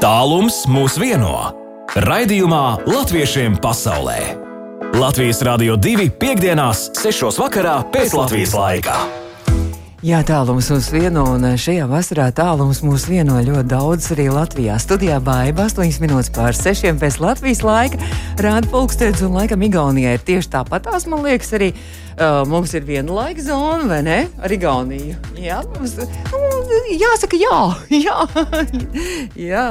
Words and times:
Tālums 0.00 0.62
mūs 0.64 0.94
vieno. 0.96 1.50
Raidījumā 1.92 2.88
Latviešiem 2.88 3.58
pasaulē. 3.60 4.16
Latvijas 4.96 5.42
Rādio 5.44 5.76
2.5.6. 5.76 7.42
pēc 7.92 8.14
Latvijas 8.16 8.54
laika. 8.56 8.96
Jā, 10.00 10.22
tālums 10.24 10.70
mūs 10.72 10.88
vieno, 10.94 11.26
un 11.34 11.44
šajā 11.60 11.84
vasarā 11.90 12.30
tālums 12.32 12.80
mūs 12.80 13.04
vieno 13.10 13.36
ļoti 13.44 13.68
daudz 13.68 14.08
arī 14.14 14.30
Latvijā. 14.32 14.78
Studijā 14.80 15.18
baiva 15.20 15.68
8 15.68 16.00
minūtes 16.00 16.32
pār 16.32 16.56
6 16.56 16.96
pēc 17.02 17.20
Latvijas 17.20 17.60
laika. 17.60 18.00
Rāda 18.40 18.72
pulkstenis, 18.72 19.20
un 19.28 19.36
laikam 19.36 19.60
Igaunijā 19.68 20.16
ir 20.16 20.24
tieši 20.24 20.54
tāpatās, 20.56 21.04
man 21.12 21.28
liekas, 21.28 21.52
arī 21.60 21.74
uh, 21.76 22.40
mums 22.48 22.72
ir 22.72 22.88
viena 22.88 23.20
laika 23.20 23.44
zona, 23.44 23.84
vai 23.92 24.00
ne? 24.08 24.18
Ar 24.40 24.56
Igauniju. 24.56 25.20
Jā, 25.36 25.60
mums, 25.76 25.98
nu, 26.00 26.59
jāsaka, 27.00 27.38
jā, 27.40 27.58
jā. 28.06 28.16
jā. 29.38 29.66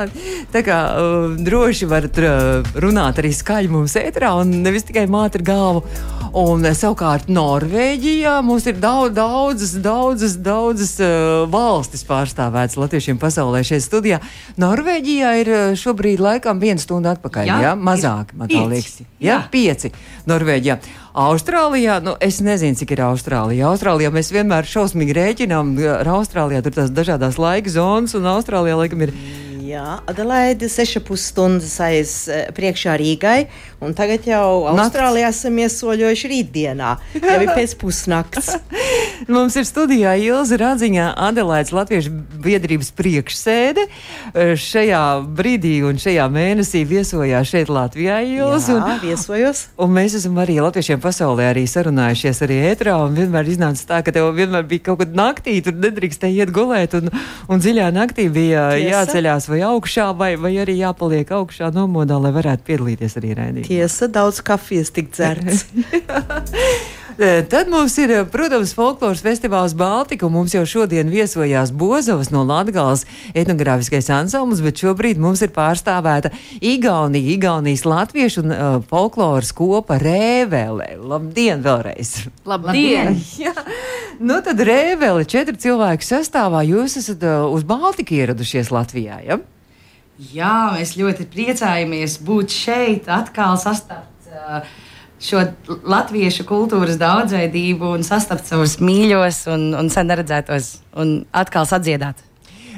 Tā 0.53 0.63
kā 0.65 0.77
uh, 0.99 1.35
droši 1.39 1.89
varat 1.89 2.19
uh, 2.23 2.77
runāt 2.81 3.21
arī 3.21 3.33
skaļi 3.35 3.71
mums 3.73 3.95
ētrā, 3.99 4.33
un 4.41 4.59
nevis 4.63 4.87
tikai 4.87 5.07
māte 5.11 5.41
ar 5.41 5.45
galvu. 5.47 5.83
Un 6.39 6.61
uh, 6.61 6.75
savukārt 6.77 7.29
Norvēģijā 7.33 8.35
mums 8.45 8.67
ir 8.69 8.77
daudz, 8.81 9.15
daudzas, 9.17 9.73
daudzas, 9.83 10.37
daudzas 10.45 10.95
uh, 11.01 11.45
valstis 11.49 12.05
pārstāvētas 12.07 12.77
latviešiem 12.79 13.19
pasaulē 13.21 13.63
šeit 13.65 13.85
studijā. 13.85 14.21
Norvēģijā 14.61 15.33
ir 15.41 15.53
uh, 15.53 15.65
šobrīd 15.79 16.21
laikam 16.21 16.61
viena 16.61 16.81
stunda 16.81 17.15
atpakaļ, 17.17 17.49
jā, 17.49 17.59
Jā, 17.69 17.75
mazāk, 17.75 18.35
man 18.37 18.51
tā 18.51 18.65
liekas. 18.69 19.01
Jā, 19.19 19.33
Jā. 19.33 19.39
pieci 19.51 19.93
Norvēģijā. 20.29 20.79
Austrālijā, 21.19 21.97
nu, 21.99 22.13
es 22.23 22.37
nezinu, 22.39 22.77
cik 22.79 22.93
ir 22.95 23.01
Austrālijā. 23.03 23.67
Austrālijā 23.67 24.07
mēs 24.15 24.29
vienmēr 24.31 24.63
šausmīgi 24.63 25.17
rēķinām, 25.17 25.73
ar 25.97 26.07
Austrālijā 26.13 26.61
tur 26.63 26.77
tās 26.77 26.93
dažādas 26.95 27.35
laika 27.41 27.73
zonas, 27.73 28.15
un 28.15 28.29
Austrālijā 28.37 28.77
laikam 28.79 29.03
ir. 29.03 29.15
Jā, 29.69 29.99
Adelaide 30.09 30.65
6,5 30.65 31.19
stundas 31.21 31.75
aiz 31.83 32.13
eh, 32.31 32.47
priekšā 32.55 32.95
Rīgai, 32.97 33.49
un 33.85 33.93
tagad 33.93 34.25
jau 34.25 34.65
Austrālijā 34.71 35.29
esam 35.29 35.59
iesoļojuši 35.61 36.31
rītdienā. 36.31 36.93
Jau 37.19 37.35
ir 37.43 37.51
pēc 37.53 37.75
pusnakts. 37.77 38.55
Mums 39.29 39.57
ir 39.59 39.67
studijā 39.67 40.15
Ilza 40.23 40.57
Radziņā, 40.57 41.11
Adelaides 41.27 41.73
Latviešu 41.75 42.13
biedrības 42.41 42.89
priekšsēde. 42.97 43.85
Eh, 43.85 44.53
Šajā 44.57 45.03
brīdī 45.37 45.75
un 45.85 46.01
šajā 46.01 46.25
mēnesī 46.33 46.81
viesojās 46.89 47.51
šeit 47.51 47.69
Latvijā 47.69 48.23
Ilza. 48.25 48.79
Jā, 48.79 48.97
viesojos. 49.03 49.67
Un 49.83 49.93
mēs 49.99 50.17
esam 50.17 50.39
arī 50.41 50.57
latviešiem 50.63 51.03
pasaulē 51.03 51.51
arī 51.51 51.67
sarunājušies 51.69 52.41
arī 52.47 52.59
ētrā, 52.71 52.95
un 53.05 53.13
vienmēr 53.17 53.53
iznāca 53.53 53.85
tā, 53.91 54.01
ka 54.07 54.15
tev 54.15 54.31
vienmēr 54.39 54.65
bija 54.71 54.87
kaut 54.89 55.03
kad 55.03 55.13
naktī, 55.13 55.59
tur 55.65 55.77
nedrīkstēja 55.77 56.45
iet 56.47 56.55
gulēt, 56.55 56.97
un, 56.97 57.13
un 57.51 57.61
dziļā 57.61 57.91
naktī 57.95 58.29
bija 58.33 58.69
Tiesa. 58.73 58.89
jāceļās 58.95 59.49
vai 59.51 59.58
augšā, 59.65 60.09
vai, 60.17 60.33
vai 60.41 60.53
arī 60.61 60.77
jāpaliek 60.79 61.31
augšā 61.39 61.71
nomodā, 61.75 62.19
lai 62.21 62.31
varētu 62.35 62.65
piedalīties 62.69 63.17
arī 63.21 63.35
raidījumā. 63.37 63.67
Tiesa, 63.69 64.09
daudz 64.11 64.43
kafijas 64.45 64.93
tik 64.95 65.11
dzerts. 65.15 65.67
Eh, 67.19 67.43
Tad 67.49 67.67
mums 67.67 67.97
ir, 67.97 68.11
eh, 68.11 68.23
protams, 68.31 68.71
folkloras 68.71 69.19
festivāls 69.19 69.73
Baltika, 69.75 70.23
un 70.25 70.31
mums 70.31 70.53
jau 70.55 70.61
šodien 70.63 71.09
viesojās 71.11 71.73
Bozovas 71.75 72.29
no 72.31 72.45
Latgales 72.47 73.03
etnogrāfiskais 73.35 74.07
ansamblis, 74.07 74.61
bet 74.63 74.79
šobrīd 74.79 75.19
mums 75.19 75.43
ir 75.43 75.51
pārstāvēta 75.51 76.31
Igaunija, 76.63 77.35
Igaunijas 77.35 77.83
latviešu 77.83 78.45
un 78.45 78.55
uh, 78.55 78.79
folkloras 78.87 79.51
kopa 79.51 79.99
Rēvele. 79.99 80.95
Labdien 80.95 81.59
vēlreiz! 81.59 82.15
Labdien! 82.47 83.19
Jā, 83.43 83.51
nu 84.23 84.39
tad 84.39 84.63
Rēvele 84.63 85.27
četri 85.27 85.59
cilvēku 85.59 86.07
sastāvā 86.07 86.63
jūs 86.71 87.01
esat 87.03 87.27
uh, 87.27 87.49
uz 87.51 87.67
Baltiku 87.67 88.15
ieradušies 88.15 88.71
Latvijā, 88.71 89.19
ja? 89.27 89.43
Jā, 90.31 90.57
mēs 90.71 90.95
ļoti 90.95 91.27
priecājamies 91.27 92.21
būt 92.23 92.61
šeit, 92.63 93.11
atkal 93.11 93.59
sastapt 93.59 94.31
uh, 94.31 94.63
šo 95.19 95.43
latviešu 95.83 96.45
kultūras 96.47 96.99
daudzveidību 97.01 97.93
un 97.97 98.07
sastapt 98.07 98.47
savus 98.49 98.79
mīļos 98.83 99.45
un, 99.53 99.69
un 99.79 99.91
sen 99.93 100.09
neredzētos 100.11 100.73
un 100.99 101.21
atkal 101.35 101.67
sadziedāt. 101.69 102.25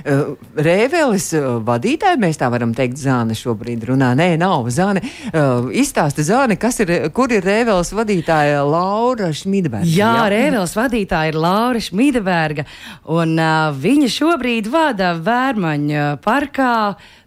Uh, 0.02 0.34
Rēveles 0.58 1.28
uh, 1.38 1.60
vadītāja, 1.66 2.18
mēs 2.22 2.40
tā 2.42 2.48
varam 2.50 2.72
teikt, 2.74 2.98
Zāne 2.98 3.36
šobrīd 3.38 3.84
runā. 3.86 4.12
Nē, 4.18 4.34
nav 4.42 4.66
Zāne. 4.74 5.04
Uh, 5.30 5.70
izstāsta 5.78 6.26
Zāne, 6.26 6.58
kas 6.58 6.82
ir, 6.82 6.94
kur 7.14 7.30
ir 7.34 7.46
Rēveles 7.46 7.94
vadītāja 7.94 8.64
Laura 8.66 9.30
Šmidberga. 9.36 9.86
Jā, 9.86 10.26
Rēvels 10.34 10.74
vadītāja 10.78 11.36
ir 11.36 11.40
Laura 11.42 11.82
Šmīdeberga, 11.82 12.66
un 13.14 13.38
viņa 13.82 14.12
šobrīd 14.18 14.72
vada 14.74 15.14
Vērmaņa 15.22 16.08
parkā 16.26 16.74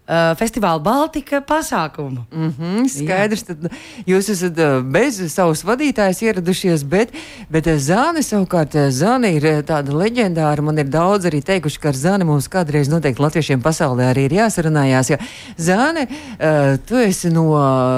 uh, 0.09 0.33
festivāla 0.39 0.83
Baltika 0.83 1.41
pasākumu. 1.41 2.25
Mm 2.33 2.55
-hmm, 2.59 2.89
skaidrs, 2.89 3.43
tad 3.43 3.69
jūs 4.07 4.31
esat 4.33 4.59
uh, 4.59 4.83
bez 4.83 5.21
savas 5.33 5.65
vadītājas 5.65 6.23
ieradušies, 6.23 6.85
bet, 6.85 7.13
bet 7.51 7.67
uh, 7.67 7.79
Zāne 7.79 8.23
savukārt, 8.23 8.75
uh, 8.75 8.91
Zāne 8.91 9.35
ir 9.37 9.63
tāda 9.63 9.93
leģendāra. 9.93 10.63
Man 10.63 10.79
ir 10.79 10.89
daudz 10.89 11.25
arī 11.27 11.43
teikuši, 11.43 11.81
ka 11.81 11.89
ar 11.89 11.95
Zāni 11.95 12.25
mums 12.25 12.49
kādreiz 12.49 12.89
noteikti 12.89 13.23
latviešiem 13.23 13.63
pasaulē 13.63 14.11
arī 14.13 14.25
ir 14.25 14.33
jāsarunājās. 14.33 15.11
Jo 15.11 15.17
Zāne, 15.59 16.09
uh, 16.09 16.77
tu 16.87 16.97
esi 16.97 17.31
no 17.31 17.45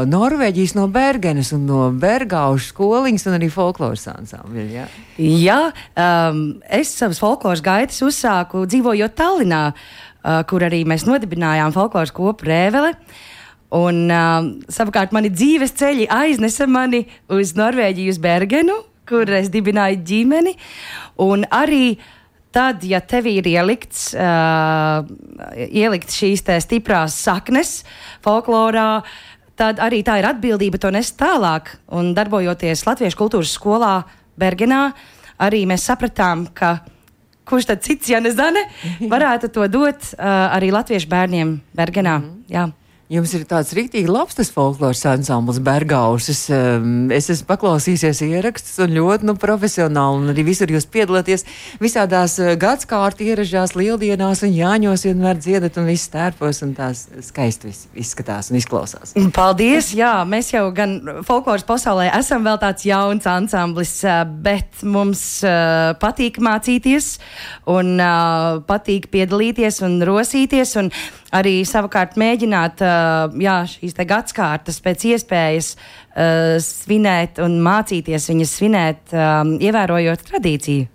Norvēģijas, 0.06 0.75
no 0.75 0.88
Bergenes 0.88 1.53
un 1.53 1.67
no 1.67 1.91
Bergaušu 1.91 2.73
skoliņas 2.73 3.27
un 3.27 3.38
arī 3.38 3.50
folkloras 3.50 4.06
ansambļa. 4.06 4.67
Jā. 4.71 4.87
Jā, 5.17 5.61
um, 5.97 6.61
es 6.69 6.91
savas 6.93 7.21
folkloras 7.23 7.62
gaitas 7.65 8.03
uzsāku 8.05 8.67
dzīvojot 8.69 9.15
Tallinā, 9.17 9.73
kur 10.50 10.66
arī 10.66 10.82
mēs 10.88 11.06
nodibinājām 11.06 11.75
folkloras 11.75 12.14
kopu 12.14 12.48
Rēvele. 12.48 12.94
Un 13.76 14.04
um, 14.14 14.50
savukārt 14.70 15.14
mani 15.14 15.31
dzīves 15.32 15.75
ceļi 15.78 16.06
aiznesa 16.12 16.69
mani 16.70 17.03
uz 17.32 17.56
Norvēģiju, 17.59 18.12
uz 18.14 18.20
Bergenu, 18.22 18.76
kur 19.09 19.31
es 19.34 19.50
dibināju 19.50 19.98
ģimeni. 20.06 20.54
Un 21.22 21.42
arī 21.50 21.97
tad, 22.54 22.84
ja 22.87 23.03
tev 23.03 23.26
ir 23.31 23.48
ielikts, 23.50 24.12
uh, 24.14 25.03
ielikt 25.66 26.14
šīs 26.14 26.44
stiprās 26.62 27.19
saknes 27.26 27.81
folklorā, 28.25 29.03
tad 29.58 29.81
arī 29.82 30.03
tā 30.06 30.20
ir 30.20 30.31
atbildība 30.31 30.81
to 30.81 30.93
nest 30.94 31.19
tālāk. 31.20 31.75
Un 31.91 32.14
darbojoties 32.16 32.87
Latviešu 32.87 33.19
kultūras 33.19 33.56
skolā 33.58 33.97
Bergenā, 34.38 34.91
arī 35.43 35.64
mēs 35.69 35.88
sapratām, 35.91 36.47
ka 36.54 36.78
kurš 37.47 37.71
tad 37.71 37.84
cits, 37.87 38.11
ja 38.11 38.21
ne 38.21 38.33
Zane, 38.34 38.67
varētu 39.01 39.53
to 39.55 39.69
dot 39.71 40.11
uh, 40.17 40.27
arī 40.57 40.73
latviešu 40.75 41.09
bērniem 41.09 41.61
Bergenā. 41.77 42.19
Mm 42.19 42.25
-hmm. 42.25 42.43
Jā. 42.55 42.71
Jums 43.06 43.31
ir 43.39 43.44
tāds 43.47 43.71
rīktīgi 43.71 44.11
labs 44.11 44.34
tas 44.34 44.49
folkloras 44.50 45.05
ansamblis 45.06 45.61
Bergausis. 45.62 46.41
Es 47.15 47.28
esmu 47.31 47.47
paklausījies 47.47 48.19
ierakstus 48.27 48.81
un 48.83 48.97
ļoti 48.97 49.28
nu, 49.28 49.37
profesionāli. 49.39 50.25
Un 50.25 50.33
arī 50.33 50.43
visur 50.49 50.72
jūs 50.75 50.89
piedalāties 50.91 51.44
visādās 51.78 52.34
uh, 52.43 52.56
gadskārtu 52.59 53.22
ieražās, 53.28 53.77
lieldienās 53.78 54.43
un 54.43 54.56
jāņos 54.56 55.06
vienmēr 55.06 55.39
dziedat 55.39 55.78
un 55.78 55.87
viss 55.87 56.11
tērpos 56.11 56.65
un 56.67 56.72
tās 56.75 57.05
skaisti 57.28 57.71
izskatās 57.94 58.50
un 58.50 58.59
izklausās. 58.59 59.15
Paldies! 59.37 59.93
Jā, 59.94 60.25
mēs 60.27 60.50
jau 60.50 60.65
gan 60.75 60.97
folkloras 61.28 61.62
pasaulē 61.69 62.09
esam 62.19 62.43
vēl 62.49 62.59
tāds 62.65 62.88
jauns 62.88 63.28
ansamblis, 63.31 64.00
ā, 64.03 64.25
bet 64.27 64.83
mums 64.83 65.23
uh, 65.47 65.93
patīk 66.03 66.43
mācīties 66.43 67.12
un 67.71 67.94
uh, 68.00 68.59
patīk 68.67 69.06
piedalīties 69.15 69.78
un 69.87 70.00
rosīties. 70.11 70.75
Un 70.83 70.91
arī 71.34 71.60
savukārt 71.66 72.19
mēģināt 72.20 72.82
jā, 73.42 73.56
šīs 73.70 73.97
te 73.97 74.06
gadskārtas 74.09 74.82
pēc 74.84 75.06
iespējas 75.12 75.72
svinēt 76.62 77.41
un 77.44 77.59
mācīties 77.64 78.28
viņas 78.31 78.53
svinēt, 78.60 79.16
ievērojot 79.60 80.28
tradīciju. 80.31 80.92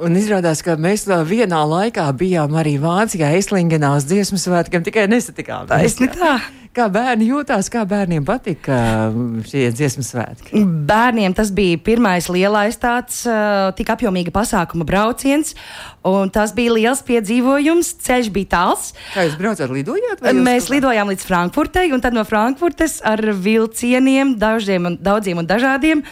Un 0.00 0.16
izrādās, 0.16 0.62
ka 0.64 0.78
mēs 0.80 1.04
vienā 1.28 1.60
laikā 1.68 2.06
bijām 2.16 2.54
arī 2.56 2.78
Vācijā, 2.80 3.34
Eslingenā 3.36 3.92
uz 3.98 4.06
dziesmu 4.08 4.40
svētkiem, 4.40 4.84
tikai 4.86 5.04
nesatikām. 5.12 5.68
Taisni 5.68 6.08
tā. 6.14 6.38
Kā 6.70 6.84
bērni 6.86 7.26
jūtās, 7.32 7.66
kā 7.66 7.80
bērniem 7.82 8.22
patika 8.22 8.76
um, 9.10 9.40
šie 9.42 9.64
dziesmu 9.74 10.04
svētki? 10.06 10.60
Bērniem 10.86 11.32
tas 11.34 11.48
bija 11.50 11.80
pirmais 11.82 12.28
lielais 12.30 12.76
tāds 12.78 13.24
uh, 13.26 13.72
tik 13.74 13.88
apjomīga 13.90 14.30
pasākuma 14.30 14.86
brauciens, 14.86 15.56
un 16.06 16.30
tas 16.30 16.52
bija 16.54 16.76
liels 16.76 17.02
piedzīvojums. 17.08 17.90
Ceļš 18.06 18.28
bija 18.36 18.50
tāls. 18.52 18.92
Kā 19.16 19.24
jūs 19.26 19.34
braucat, 19.40 19.72
lidojāt? 19.74 20.22
Mēs 20.22 20.68
kaut 20.68 20.70
kā- 20.70 20.76
lidojām 20.76 21.10
līdz 21.10 21.24
Frankfurtei, 21.26 21.90
un 21.90 22.04
tad 22.04 22.14
no 22.14 22.22
Frankfurtes 22.28 23.00
ar 23.02 23.18
vilcieniem, 23.18 24.36
dažiem 24.38 24.86
un 24.92 25.00
daudziem 25.02 25.42
un 25.42 25.50
dažādiem. 25.50 26.04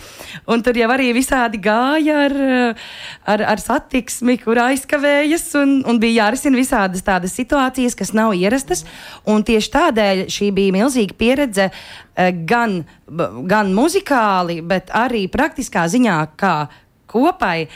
Un 0.51 0.67
tur 0.67 0.75
jau 0.83 0.91
arī 0.91 1.13
visādi 1.15 1.63
gāja 1.63 2.19
ar, 2.25 2.37
uh, 2.49 2.91
ar, 3.31 3.47
ar 3.55 3.63
satiksmi, 3.63 4.41
kur 4.43 4.59
aizkavējas, 4.67 5.47
un, 5.63 5.79
un 5.87 6.03
bija 6.03 6.25
jārisina 6.25 6.59
visādas 6.59 7.07
tādas 7.07 7.39
situācijas, 7.39 7.95
kas 7.95 8.11
nav 8.11 8.35
ierastas. 8.35 8.83
Un 9.23 9.47
tieši 9.47 9.75
tādēļ 9.79 10.27
šī 10.27 10.48
bija 10.55 10.75
milzīga 10.79 11.17
pieredze 11.19 11.69
eh, 11.69 12.33
gan, 12.49 12.81
gan 13.49 13.73
muzikāli, 13.77 14.61
bet 14.67 14.93
arī 14.95 15.27
praktiskā 15.33 15.87
ziņā, 15.91 16.19
kā 16.41 16.57
kopai. 17.09 17.69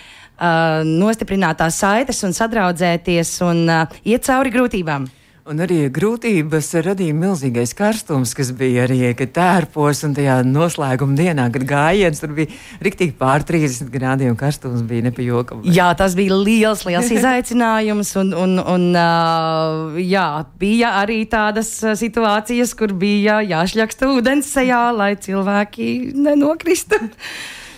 Uh, 0.42 0.80
nostiprināt 0.82 1.60
tās 1.60 1.76
saites 1.78 2.18
un 2.26 2.32
sadraudzēties 2.34 3.28
un 3.46 3.60
uh, 3.70 3.98
iet 4.02 4.24
cauri 4.26 4.50
grūtībām. 4.50 5.04
Un 5.42 5.58
arī 5.58 5.88
grūtības 5.90 6.68
radīja 6.86 7.16
milzīgais 7.18 7.72
karstums, 7.74 8.30
kas 8.38 8.52
bija 8.54 8.84
arī 8.84 9.08
tērpos 9.10 10.04
un 10.06 10.12
tajā 10.14 10.36
noslēguma 10.46 11.16
dienā, 11.18 11.48
kad 11.50 11.64
gājiens 11.66 12.22
tur 12.22 12.30
bija 12.36 12.52
riktīgi 12.78 13.16
pār 13.18 13.42
30 13.48 13.90
grādiem. 13.90 14.36
Karstums 14.38 14.84
bija 14.86 15.08
nepajokams. 15.08 15.66
Jā, 15.66 15.88
tas 15.98 16.14
bija 16.14 16.36
liels, 16.38 16.84
liels 16.86 17.10
izaicinājums. 17.16 18.12
Un, 18.22 18.30
un, 18.38 18.54
un, 18.62 18.84
uh, 18.94 19.98
jā, 19.98 20.28
bija 20.62 20.92
arī 21.00 21.24
tādas 21.26 21.72
situācijas, 21.98 22.76
kur 22.78 22.94
bija 22.94 23.40
jāšļaksta 23.42 24.12
ūdens 24.14 24.52
sejā, 24.54 24.84
lai 24.94 25.16
cilvēki 25.18 25.90
nenokristu. 26.22 27.02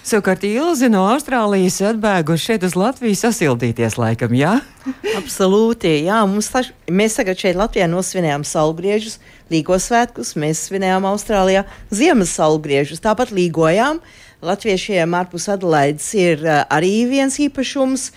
Savukārt 0.05 0.43
Ilzi 0.45 0.91
no 0.93 1.07
Austrālijas 1.09 1.79
atbēguši 1.89 2.51
šeit 2.51 2.65
uz 2.67 2.75
Latviju 2.77 3.17
sasildīties 3.17 3.95
laikam, 3.97 4.35
jā? 4.37 4.59
Absolūti, 5.21 5.95
jā. 6.05 6.19
Mums 6.29 6.51
taš, 6.53 6.69
mēs 6.93 7.17
tagad 7.17 7.41
šeit 7.41 7.57
Latvijā 7.57 7.87
nosvinējām 7.89 8.45
saulgriežus, 8.45 9.17
Līgo 9.49 9.79
svētkus, 9.81 10.35
mēs 10.41 10.67
svinējām 10.69 11.07
Austrālijā 11.09 11.63
ziemas 11.89 12.35
saulgriežus, 12.37 13.01
tāpat 13.05 13.33
līgojām. 13.33 14.03
Latviešiem 14.45 15.17
ārpus 15.17 15.49
Adelaides 15.55 16.11
ir 16.21 16.45
uh, 16.45 16.67
arī 16.69 16.93
viens 17.09 17.41
īpašums, 17.41 18.11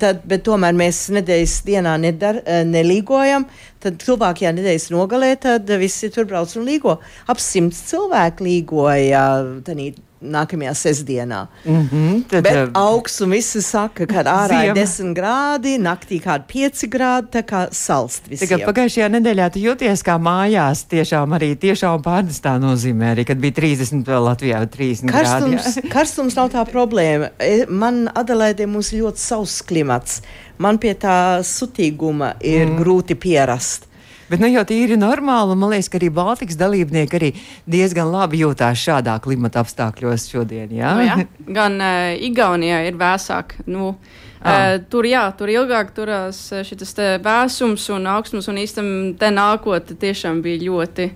tad, 0.00 0.20
bet 0.28 0.44
tomēr 0.44 0.76
mēs 0.76 1.06
nedēļas 1.16 1.56
dienā 1.64 1.96
nedar, 2.04 2.42
uh, 2.42 2.60
nelīgojam. 2.68 3.48
Tad 3.80 3.96
tuvākajā 4.04 4.52
nedēļas 4.58 4.90
nogalē, 4.92 5.32
tad 5.40 5.72
visi 5.80 6.12
tur 6.12 6.28
brauc 6.28 6.52
un 6.60 6.68
līgo. 6.68 6.98
Ap 7.32 7.40
simts 7.40 7.80
cilvēku 7.94 8.44
līgoja. 8.44 9.24
Tanī, 9.64 9.94
nākamajā 10.20 10.74
sestdienā. 10.74 11.46
Mm 11.64 11.88
-hmm, 11.92 12.22
tad, 12.28 12.42
Bet 12.42 12.70
augsts 12.74 13.20
un 13.20 13.30
visi 13.30 13.62
saka, 13.62 14.06
ka 14.06 14.22
ārā 14.22 14.64
ir 14.66 14.74
10 14.74 15.14
grādi, 15.16 15.78
naktī 15.80 16.20
kādi 16.20 16.44
5 16.52 16.88
grādi, 16.88 17.26
tā 17.32 17.42
kā 17.42 17.68
salst 17.72 18.28
visiem. 18.28 18.60
Pagājušajā 18.60 19.08
nedēļā 19.08 19.50
tu 19.50 19.58
jūties 19.58 20.04
kā 20.04 20.18
mājās, 20.18 20.84
tiešām 20.84 21.32
arī 21.32 21.56
tiešām 21.56 22.02
pārnestā 22.02 22.58
nozīmē, 22.60 23.14
arī 23.14 23.24
kad 23.24 23.38
bija 23.38 23.52
30 23.52 24.04
vēl 24.04 24.24
Latvijā 24.24 24.66
30 24.66 25.10
karstums, 25.10 25.62
grādi. 25.64 25.84
Jā. 25.84 25.90
karstums 25.94 26.36
nav 26.36 26.50
tā 26.50 26.64
problēma. 26.68 27.30
E, 27.38 27.66
man 27.68 28.08
Adelaidē 28.14 28.66
mums 28.66 28.92
ļoti 28.92 29.18
sauss 29.18 29.62
klimats. 29.62 30.22
Man 30.58 30.78
pie 30.78 30.94
tā 30.94 31.40
sutīguma 31.42 32.34
ir 32.40 32.66
mm. 32.66 32.82
grūti 32.82 33.14
pierast. 33.14 33.89
Bet 34.30 34.38
nu, 34.38 34.46
jau 34.46 34.62
tīri 34.62 34.94
normāli, 34.94 35.56
un 35.56 35.58
man 35.58 35.72
liekas, 35.74 35.88
ka 35.90 35.98
arī 35.98 36.10
Baltikas 36.14 36.58
dalībnieki 36.60 37.18
arī 37.18 37.30
diezgan 37.70 38.12
labi 38.12 38.44
jūtās 38.44 38.78
šādā 38.78 39.16
klimata 39.24 39.64
apstākļos 39.64 40.28
šodien. 40.30 40.70
Jā? 40.70 40.92
Nu, 40.94 41.06
jā. 41.08 41.16
Gan 41.50 41.78
uh, 41.82 42.12
Igaunijā 42.30 42.84
ir 42.86 42.98
vēsāk. 43.00 43.58
Nu, 43.70 43.96
Ah. 44.40 44.78
Uh, 44.78 44.78
tur, 44.88 45.04
jā, 45.04 45.26
tur 45.36 45.50
ilgāk 45.52 45.90
turās 45.92 46.38
šis 46.64 46.94
vēsums 47.20 47.82
un 47.92 48.06
augstums, 48.08 48.46
un 48.48 48.56
īstenībā 48.56 49.18
te 49.20 49.28
nākotnē 49.36 49.98
tiešām 50.00 50.40
bija 50.40 50.62
ļoti 50.62 51.10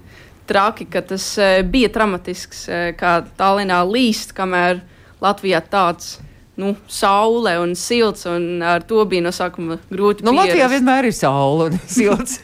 traki, 0.45 0.85
ka 0.93 1.01
tas 1.09 1.31
uh, 1.41 1.63
bija 1.65 1.89
dramatisks, 1.89 2.67
uh, 2.69 2.91
kā 3.01 3.23
Tallinā 3.39 3.81
līst, 3.89 4.37
kamēr 4.37 4.83
Latvijā 5.25 5.63
tāds 5.73 6.19
nu, 6.61 6.75
saule 6.91 7.56
un 7.62 7.75
silts, 7.79 8.25
un 8.31 8.62
ar 8.62 8.85
to 8.87 9.03
bija 9.11 9.25
no 9.25 9.33
sākuma 9.35 9.79
grūti. 9.91 10.25
Nu, 10.27 10.35
Latvijā 10.37 10.69
vienmēr 10.71 11.09
ir 11.09 11.17
saule 11.17 11.71
un 11.71 11.79
silts. 11.97 12.41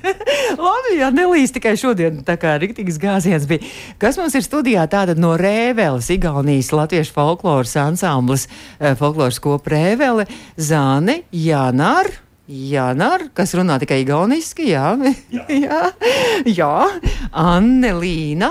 Latvijā 0.58 1.10
nelīdz 1.14 1.54
tikai 1.56 1.76
šodien, 1.80 2.22
tā 2.26 2.36
kā 2.40 2.56
rīktīgs 2.60 2.98
gāziens 3.02 3.46
bija. 3.50 3.66
Kas 4.02 4.18
mums 4.20 4.34
ir 4.38 4.46
studijā? 4.46 4.86
Tātad 4.90 5.20
no 5.22 5.36
Rēveles, 5.40 6.10
Igaunijas 6.14 6.72
latviešu 6.74 7.14
folkloras 7.16 7.76
ansamblis, 7.80 8.48
eh, 8.80 8.96
folkloras 8.98 9.38
kopa 9.42 9.76
Rēvele, 9.76 10.26
Zāne, 10.58 11.22
Jānar. 11.34 12.10
Jānar, 12.50 13.28
kas 13.30 13.52
runā 13.54 13.76
tikai 13.78 14.00
igauniski, 14.02 14.72
jā, 14.72 14.88
jā. 15.30 15.44
jā, 15.66 15.82
jā. 16.50 16.72
Annelīna, 17.30 18.48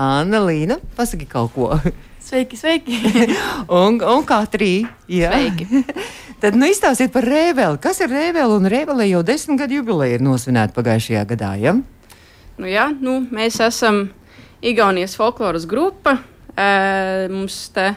Annelīna, 0.00 0.78
pasaki 0.96 1.26
kaut 1.28 1.52
ko. 1.52 1.74
Sveiki, 2.30 2.56
sveiki! 2.56 2.96
un, 3.80 3.98
un 4.00 4.24
Katrī. 4.24 4.86
Jā. 5.10 5.32
Sveiki! 5.34 5.82
Tad 6.40 6.56
nu, 6.56 6.64
izstāstiet 6.72 7.12
par 7.12 7.26
Rēveli. 7.28 7.76
Kas 7.82 8.00
ir 8.00 8.08
Rēveli? 8.08 8.56
Un 8.56 8.68
Rēvelē 8.70 9.10
jau 9.10 9.20
desmit 9.26 9.60
gadu 9.60 9.76
jubileja 9.76 10.16
ir 10.16 10.24
nosvinēta 10.24 10.72
pagājušajā 10.76 11.24
gadā. 11.34 11.50
Ja? 11.60 11.74
Nu, 12.56 12.68
jā, 12.70 12.86
nu, 12.96 13.18
mēs 13.28 13.60
esam 13.60 14.06
Igaunijas 14.64 15.18
folkloras 15.20 15.66
grupa. 15.68 16.16
E, 16.56 17.28
mums 17.32 17.58
te 17.76 17.90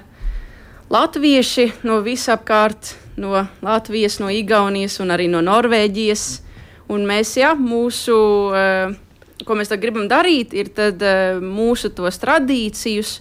latvieši 0.92 1.70
no 1.88 2.02
visapkārt, 2.04 2.98
no 3.16 3.46
Latvijas, 3.64 4.20
no 4.20 4.28
Igaunijas 4.34 5.00
un 5.04 5.16
arī 5.16 5.30
no 5.32 5.40
Norvēģijas. 5.46 6.28
Un 6.92 7.08
mēs, 7.08 7.38
jā, 7.40 7.54
mūsu, 7.56 8.18
e, 8.52 8.68
ko 9.48 9.58
mēs 9.60 9.74
gribam 9.80 10.08
darīt, 10.12 10.54
ir 10.56 10.72
tad, 10.76 11.02
e, 11.02 11.40
mūsu 11.44 11.92
tos 11.96 12.20
tradīcijus 12.22 13.18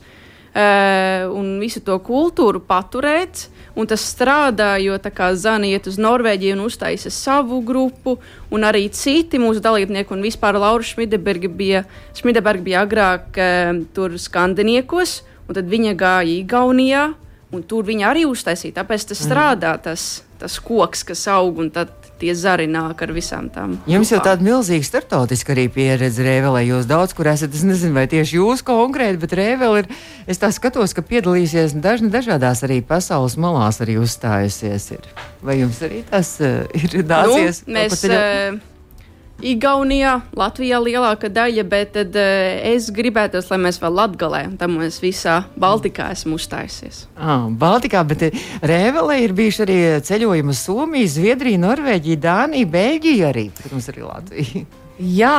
uh, 0.53 1.33
un 1.33 1.57
visu 1.61 1.83
to 1.85 1.97
kultūru 2.05 2.63
paturēt. 2.65 3.49
Un 3.73 3.89
tas 3.89 4.03
strādā, 4.05 4.75
jo 4.85 4.99
Zana 5.35 5.65
iet 5.65 5.87
uz 5.89 5.97
Norvēģiju 5.97 6.59
un 6.59 6.67
uztaisa 6.67 7.09
savu 7.09 7.63
grupu, 7.65 8.19
un 8.51 8.67
arī 8.69 8.91
citi 8.93 9.39
mūsu 9.41 9.63
dalībnieki, 9.65 10.13
un 10.13 10.21
vispār 10.21 10.59
Laura 10.61 10.85
Šmideberga 10.85 11.49
bija, 11.49 11.85
Šmideberga 12.15 12.63
bija 12.63 12.83
agrāk 12.85 13.41
uh, 13.41 13.81
tur 13.95 14.19
skandiniekos, 14.19 15.23
un 15.49 15.57
tad 15.57 15.73
viņa 15.73 15.97
gāja 15.97 16.37
Igaunijā, 16.37 17.07
un 17.53 17.65
tur 17.65 17.89
viņa 17.89 18.11
arī 18.11 18.27
uztaisīja. 18.29 18.83
Tāpēc 18.83 19.09
tas 19.09 19.21
mhm. 19.23 19.31
strādā, 19.31 19.73
tas, 19.81 20.23
tas 20.39 20.61
koks, 20.61 21.07
kas 21.09 21.27
aug, 21.33 21.65
un 21.65 21.73
tad 21.73 22.01
tie 22.23 22.35
zari 22.39 22.69
nāk 22.71 23.03
ar 23.03 23.13
visām 23.15 23.49
tām. 23.53 23.77
Jums 23.91 24.13
jau 24.15 24.21
tāda 24.23 24.45
milzīga 24.47 24.87
starptautiska 24.87 25.55
arī 25.57 25.67
pieredze 25.73 26.25
Rēvelē. 26.25 26.65
Jūs 26.69 26.89
daudz 26.91 27.17
kur 27.19 27.31
esat, 27.33 27.55
es 27.57 27.67
nezinu, 27.67 27.97
vai 27.99 28.07
tieši 28.11 28.39
jūs 28.39 28.65
konkrēti, 28.67 29.21
bet 29.23 29.37
Rēvelē 29.39 29.85
ir, 29.85 29.91
es 30.31 30.43
tā 30.43 30.53
skatos, 30.55 30.95
ka 30.95 31.05
piedalīsies 31.07 31.77
dažni 31.83 32.13
dažādās 32.15 32.63
arī 32.67 32.81
pasaules 32.87 33.39
malās 33.41 33.83
arī 33.83 33.99
uzstājusies. 34.03 34.91
Ir. 34.99 35.09
Vai 35.43 35.59
jums 35.63 35.83
arī 35.83 36.05
tas 36.09 36.37
uh, 36.43 36.63
ir 36.79 37.03
nācies? 37.03 37.65
Nu, 37.67 37.81
mēs, 37.81 38.07
Igaunijā, 39.43 40.17
Latvijā 40.39 40.79
lielākā 40.83 41.31
daļa, 41.33 41.65
bet 41.69 41.94
tad, 41.97 42.19
uh, 42.19 42.61
es 42.73 42.91
gribētu, 42.94 43.43
lai 43.50 43.59
mēs 43.67 43.81
vēl 43.83 43.97
Latvijā, 43.99 44.43
tam 44.61 44.79
mēs 44.81 45.00
visā 45.03 45.43
Baltikā 45.59 46.11
esam 46.15 46.37
uzstājusies. 46.37 47.06
Ah, 47.17 47.49
Baltikā, 47.49 48.05
bet 48.06 48.29
Rēvelē 48.62 49.19
ir 49.25 49.35
bijuši 49.39 49.65
arī 49.67 49.81
ceļojumi 50.06 50.55
uz 50.55 50.62
Somiju, 50.62 51.11
Zviedriju, 51.17 51.65
Norvēģiju, 51.65 52.23
Dāniju, 52.23 52.71
Beļģiju 52.77 53.27
arī, 53.29 53.49
protams, 53.59 53.91
arī 53.93 54.06
Latviju. 54.06 54.65
Jā, 55.03 55.39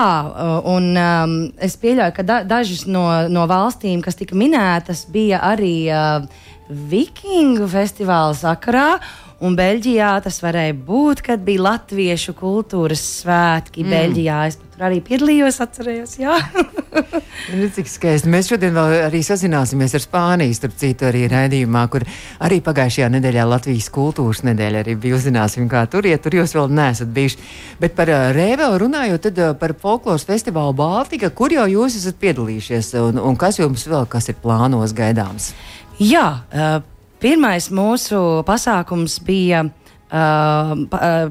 un 0.68 0.90
um, 0.98 1.36
es 1.62 1.78
pieļauju, 1.80 2.14
ka 2.18 2.24
da 2.27 2.39
dažas 2.44 2.88
no, 2.89 3.06
no 3.32 3.46
valstīm, 3.48 4.01
kas 4.04 4.18
tika 4.20 4.36
minētas, 4.36 5.06
bija 5.13 5.39
arī 5.54 5.75
uh, 5.94 6.25
Vikingu 6.68 7.68
festivāla 7.72 8.34
sakarā. 8.36 8.98
Un 9.44 9.58
Beļģijā 9.60 10.10
tas 10.24 10.38
varēja 10.40 10.76
būt, 10.88 11.20
kad 11.26 11.42
bija 11.44 11.66
latviešu 11.66 12.32
kultūras 12.38 13.02
svētki. 13.20 13.84
Mm. 13.84 13.92
Beļģijā 13.92 14.38
es 14.48 14.56
tur 14.62 14.86
arī 14.88 15.02
piedalījos, 15.04 15.58
atcerējos. 15.66 16.14
nu, 17.58 17.68
cik 17.76 17.92
skaisti. 17.92 18.32
Mēs 18.32 18.48
šodien 18.54 18.72
vēl 18.78 18.96
arī 19.10 19.20
sazināsimies 19.26 19.98
ar 20.00 20.04
Spāniju, 20.06 20.56
starp 20.56 20.78
citu, 20.80 21.10
arī 21.10 21.26
raidījumā, 21.32 21.82
kur 21.92 22.06
arī 22.48 22.62
pagājušajā 22.64 23.10
nedēļā 23.18 23.44
Latvijas 23.50 23.90
kultūras 23.92 24.46
nedēļa 24.48 24.86
arī 24.86 24.96
bija. 24.96 25.20
Uzzināsim, 25.20 25.68
kā 25.72 25.84
tur 25.92 26.08
iet, 26.08 26.24
tur 26.24 26.40
jūs 26.40 26.56
vēl 26.56 26.72
neesat 26.72 27.12
bijuši. 27.14 27.44
Bet 27.84 28.00
par 28.00 28.14
uh, 28.14 28.30
Rēvelu 28.38 28.80
runājot, 28.86 29.28
tad 29.28 29.44
uh, 29.44 29.52
par 29.60 29.76
folkloras 29.84 30.24
festivālu 30.30 30.78
Baltika, 30.80 31.34
kur 31.36 31.52
jau 31.52 31.68
jūs 31.68 32.00
esat 32.00 32.16
piedalījušies 32.24 32.96
un, 33.04 33.20
un 33.20 33.38
kas 33.40 33.60
jums 33.60 33.86
vēl, 33.92 34.08
kas 34.08 34.32
ir 34.32 34.40
plānos 34.40 34.96
gaidāms? 34.96 35.52
Jā, 36.00 36.26
uh, 36.56 36.80
Pirmais 37.24 37.70
mūsu 37.72 38.44
pasākums 38.48 39.22
bija. 39.24 39.70
Uh, 40.13 40.84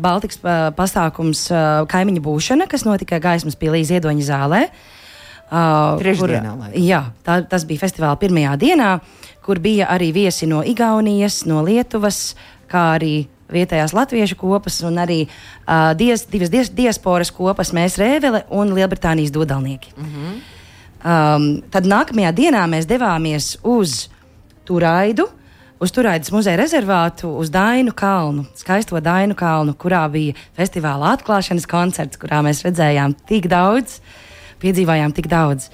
Baltikas 0.03 0.41
uh, 0.43 0.73
pasākums 0.75 1.45
uh, 1.53 1.85
kaimiņu 1.87 2.19
būšana, 2.25 2.67
kas 2.67 2.83
notika 2.83 3.21
gaismas 3.23 3.55
pilī 3.55 3.85
Ziedoņa 3.87 4.25
zālē. 4.27 4.63
Uh, 5.53 6.01
Trešdienā, 6.01 6.55
kur, 6.57 6.73
jā, 6.81 6.99
tā, 7.23 7.37
tas 7.47 7.63
bija 7.69 7.85
festivāla 7.85 8.19
pirmajā 8.19 8.57
dienā, 8.59 8.89
kur 9.45 9.61
bija 9.63 9.87
arī 9.93 10.09
viesi 10.17 10.49
no 10.51 10.65
Igaunijas, 10.67 11.45
no 11.47 11.61
Lietuvas, 11.63 12.33
kā 12.73 12.87
arī 12.97 13.13
vietējās 13.53 13.95
latviešu 13.95 14.39
kopas 14.41 14.81
un 14.89 14.99
arī 14.99 15.21
uh, 15.29 15.93
dias, 15.99 16.25
divas 16.33 16.51
dias, 16.51 16.73
diasporas 16.75 17.31
kopas, 17.37 17.71
mēs 17.77 18.01
Rēvele 18.01 18.43
un 18.51 18.73
Lielbritānijas 18.75 19.31
dodalnieki. 19.31 19.93
Mm 19.95 20.09
-hmm. 20.09 20.41
um, 21.05 21.47
tad 21.71 21.87
nākamajā 21.87 22.33
dienā 22.33 22.65
mēs 22.67 22.89
devāmies 22.89 23.53
uz 23.63 24.09
Turaidu, 24.65 25.29
uz 25.83 25.93
Turaidas 25.95 26.31
muzeja 26.31 26.61
rezervātu, 26.61 27.33
uz 27.43 27.51
Dainu 27.51 27.95
kalnu, 27.97 28.47
skaisto 28.59 29.01
Dainu 29.03 29.35
kalnu, 29.39 29.75
kurā 29.75 30.05
bija 30.13 30.37
festivāla 30.59 31.17
atklāšanas 31.17 31.67
koncerts, 31.71 32.21
kurā 32.23 32.43
mēs 32.47 32.63
redzējām 32.67 33.17
tik 33.29 33.51
daudz, 33.51 33.99
piedzīvājām 34.63 35.15
tik 35.17 35.27
daudz. 35.33 35.73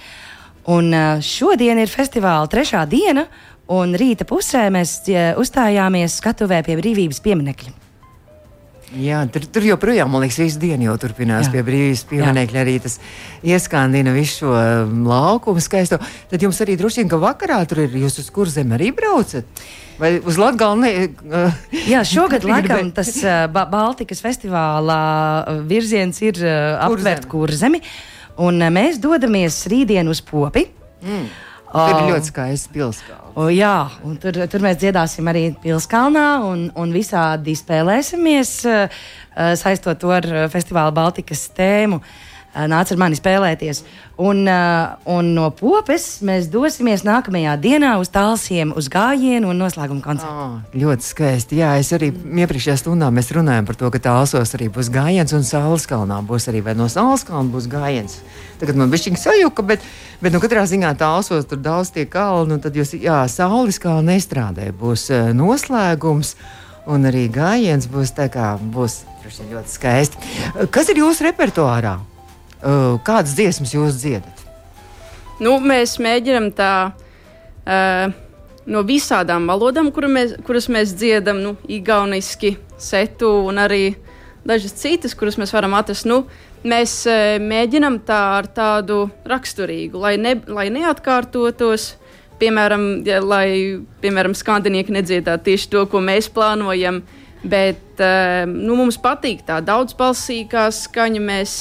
Un 0.69 0.93
šodien 1.25 1.81
ir 1.81 1.93
festivāla 1.93 2.49
trešā 2.49 2.85
diena, 2.89 3.27
un 3.73 3.93
rīta 4.01 4.25
pusē 4.29 4.69
mēs 4.73 5.03
uzstājāmies 5.41 6.17
skatuvē 6.23 6.63
pie 6.65 6.79
brīvības 6.81 7.21
pieminekļa. 7.25 7.77
Jā, 8.97 9.21
tur, 9.29 9.45
tur 9.53 9.67
joprojām, 9.67 10.09
man 10.09 10.23
liekas, 10.25 10.39
visu 10.41 10.61
dienu 10.63 10.87
jau 10.87 10.95
turpinās 11.03 11.51
Jā. 11.51 11.59
pie 11.59 11.65
brīvības 11.67 12.07
pieminekļa. 12.09 12.61
Arī 12.63 12.79
tas 12.81 12.97
ieskandina 13.45 14.15
visu 14.17 14.47
šo 14.47 14.55
um, 14.57 15.03
laukumu 15.11 15.61
skaisto. 15.61 15.99
Tad 16.31 16.45
jums 16.45 16.61
arī 16.65 16.79
droši 16.81 17.03
vien, 17.03 17.11
ka 17.13 17.19
vakarā 17.21 17.59
tur 17.69 17.83
ir, 17.85 17.99
jūs 18.01 18.17
uz 18.23 18.31
kur 18.33 18.49
zem 18.49 18.73
arī 18.77 18.89
braucat? 18.97 19.45
Vai 19.99 20.13
uz 20.23 20.39
Latgalni? 20.39 20.93
Uh, 21.27 21.57
Jā, 21.91 22.05
šogad 22.07 22.47
laikam 22.49 22.93
tas 22.95 23.11
ba 23.53 23.65
Baltikas 23.71 24.23
festivālā 24.23 25.01
virziens 25.69 26.23
ir 26.23 26.39
aptvert 26.79 27.27
kurzemi. 27.31 27.83
Un 28.39 28.63
mēs 28.71 29.01
dodamies 29.03 29.65
rītdien 29.71 30.07
uz 30.11 30.23
popi. 30.23 30.69
Mm. 31.03 31.27
tur 31.69 31.97
ir 31.99 32.13
ļoti 32.13 32.31
skaists 32.31 32.71
pilsēta. 32.73 33.19
Jā, 33.55 33.75
un 34.07 34.15
tur, 34.23 34.39
tur 34.51 34.63
mēs 34.65 34.79
dziedāsim 34.81 35.27
arī 35.31 35.43
Pilskalnā 35.63 36.29
un, 36.47 36.65
un 36.79 36.95
visādi 36.95 37.55
spēlēsimies, 37.59 38.55
saistot 39.61 40.01
to 40.01 40.15
ar 40.15 40.27
festivāla 40.51 40.95
Baltikas 40.95 41.45
tēmu. 41.59 42.01
Uh, 42.01 42.28
Nāc 42.57 42.91
ar 42.91 42.99
mani 42.99 43.17
spēlēties. 43.19 43.83
Un, 44.19 44.41
uh, 44.51 44.97
un 45.07 45.29
no 45.37 45.51
popes 45.55 46.07
mēs 46.27 46.49
dosimies 46.51 47.05
nākamajā 47.07 47.53
dienā 47.63 47.93
uz 48.01 48.09
tālsiem, 48.11 48.73
uz 48.75 48.89
gājienu 48.91 49.53
un 49.53 49.61
noslēguma 49.63 50.03
koncertu. 50.03 50.47
Ah, 50.47 50.57
ļoti 50.75 51.07
skaisti. 51.07 51.61
Jā, 51.61 51.77
es 51.79 51.93
arī 51.95 52.09
iepriekšējā 52.11 52.81
stundā 52.81 53.13
mēs 53.15 53.31
runājām 53.37 53.69
par 53.69 53.79
to, 53.79 53.93
ka 53.95 54.01
tālsos 54.09 54.57
arī 54.59 54.71
būs 54.75 54.91
gājiens 54.95 55.37
un 55.37 55.47
saules 55.47 55.87
kalnā 55.87 56.19
būs 56.27 56.49
arī 56.51 56.65
vai 56.67 56.75
no 56.79 56.89
saules 56.91 57.23
kalna 57.29 57.53
būs 57.53 57.71
gājiens. 57.71 58.19
Tagad 58.59 58.81
man 58.81 58.91
bija 58.91 59.05
šķiņķis 59.05 59.29
sajuka, 59.29 59.69
bet, 59.69 59.87
bet 60.25 60.35
nu, 60.35 60.43
katrā 60.43 60.65
ziņā 60.67 60.97
tālsos 60.99 61.47
tur 61.47 61.63
daudz 61.63 61.93
tie 61.95 62.09
kalni, 62.11 62.57
un 62.57 62.65
tad 62.65 62.75
jūs, 62.75 62.97
jā, 62.99 63.21
saules 63.31 63.79
kalna 63.79 64.17
nestrādē, 64.17 64.73
būs 64.75 65.11
uh, 65.13 65.31
noslēgums. 65.37 66.35
Un 66.89 67.05
arī 67.05 67.27
gājiens 67.29 67.85
būs 67.93 68.17
kā 68.33 68.55
būs 68.59 69.03
ļoti 69.37 69.69
skaisti. 69.69 70.31
Kas 70.73 70.89
ir 70.89 71.05
jūsu 71.05 71.29
repertuārā? 71.29 71.99
Uh, 72.59 72.97
kādas 73.07 73.37
dziesmas 73.39 73.71
jūs 73.71 74.01
dziedat? 74.01 74.41
Nu, 75.39 75.53
mēs 75.63 75.95
mēģinām 76.03 76.49
tā 76.59 76.73
uh, 76.91 78.17
no 78.67 78.83
visādām 78.87 79.47
valodām, 79.47 79.93
kura 79.95 80.11
mēs, 80.11 80.35
kuras 80.47 80.67
mēs 80.73 80.97
dziedam, 80.99 81.39
nu, 81.45 81.55
igauniski, 81.71 82.57
setu 82.83 83.31
un 83.47 83.61
arī 83.63 83.93
dažas 84.49 84.75
citas, 84.81 85.15
kuras 85.15 85.39
mēs 85.39 85.55
varam 85.55 85.77
atrast. 85.79 86.09
Nu, 86.11 86.25
mēs 86.67 87.01
uh, 87.07 87.39
mēģinām 87.39 88.01
tā 88.09 88.19
ar 88.41 88.51
tādu 88.51 89.05
raksturīgu, 89.29 90.03
lai, 90.03 90.17
ne, 90.19 90.35
lai 90.51 90.67
neatkārtotos. 90.75 91.93
Piemēram, 92.39 92.83
ja, 93.07 93.23
lai 93.23 93.79
piemēram, 94.03 94.35
skandinieki 94.39 94.95
nedziedātu 94.95 95.53
tieši 95.53 95.71
to, 95.73 95.87
ko 95.91 96.03
mēs 96.03 96.29
plānojam. 96.31 97.01
Bet 97.43 98.01
uh, 98.03 98.43
nu, 98.51 98.75
mums 98.79 98.99
patīk 98.99 99.45
tā 99.47 99.61
daudzbalsīgā 99.63 100.69
skaņa. 100.75 101.21
Mēs 101.23 101.53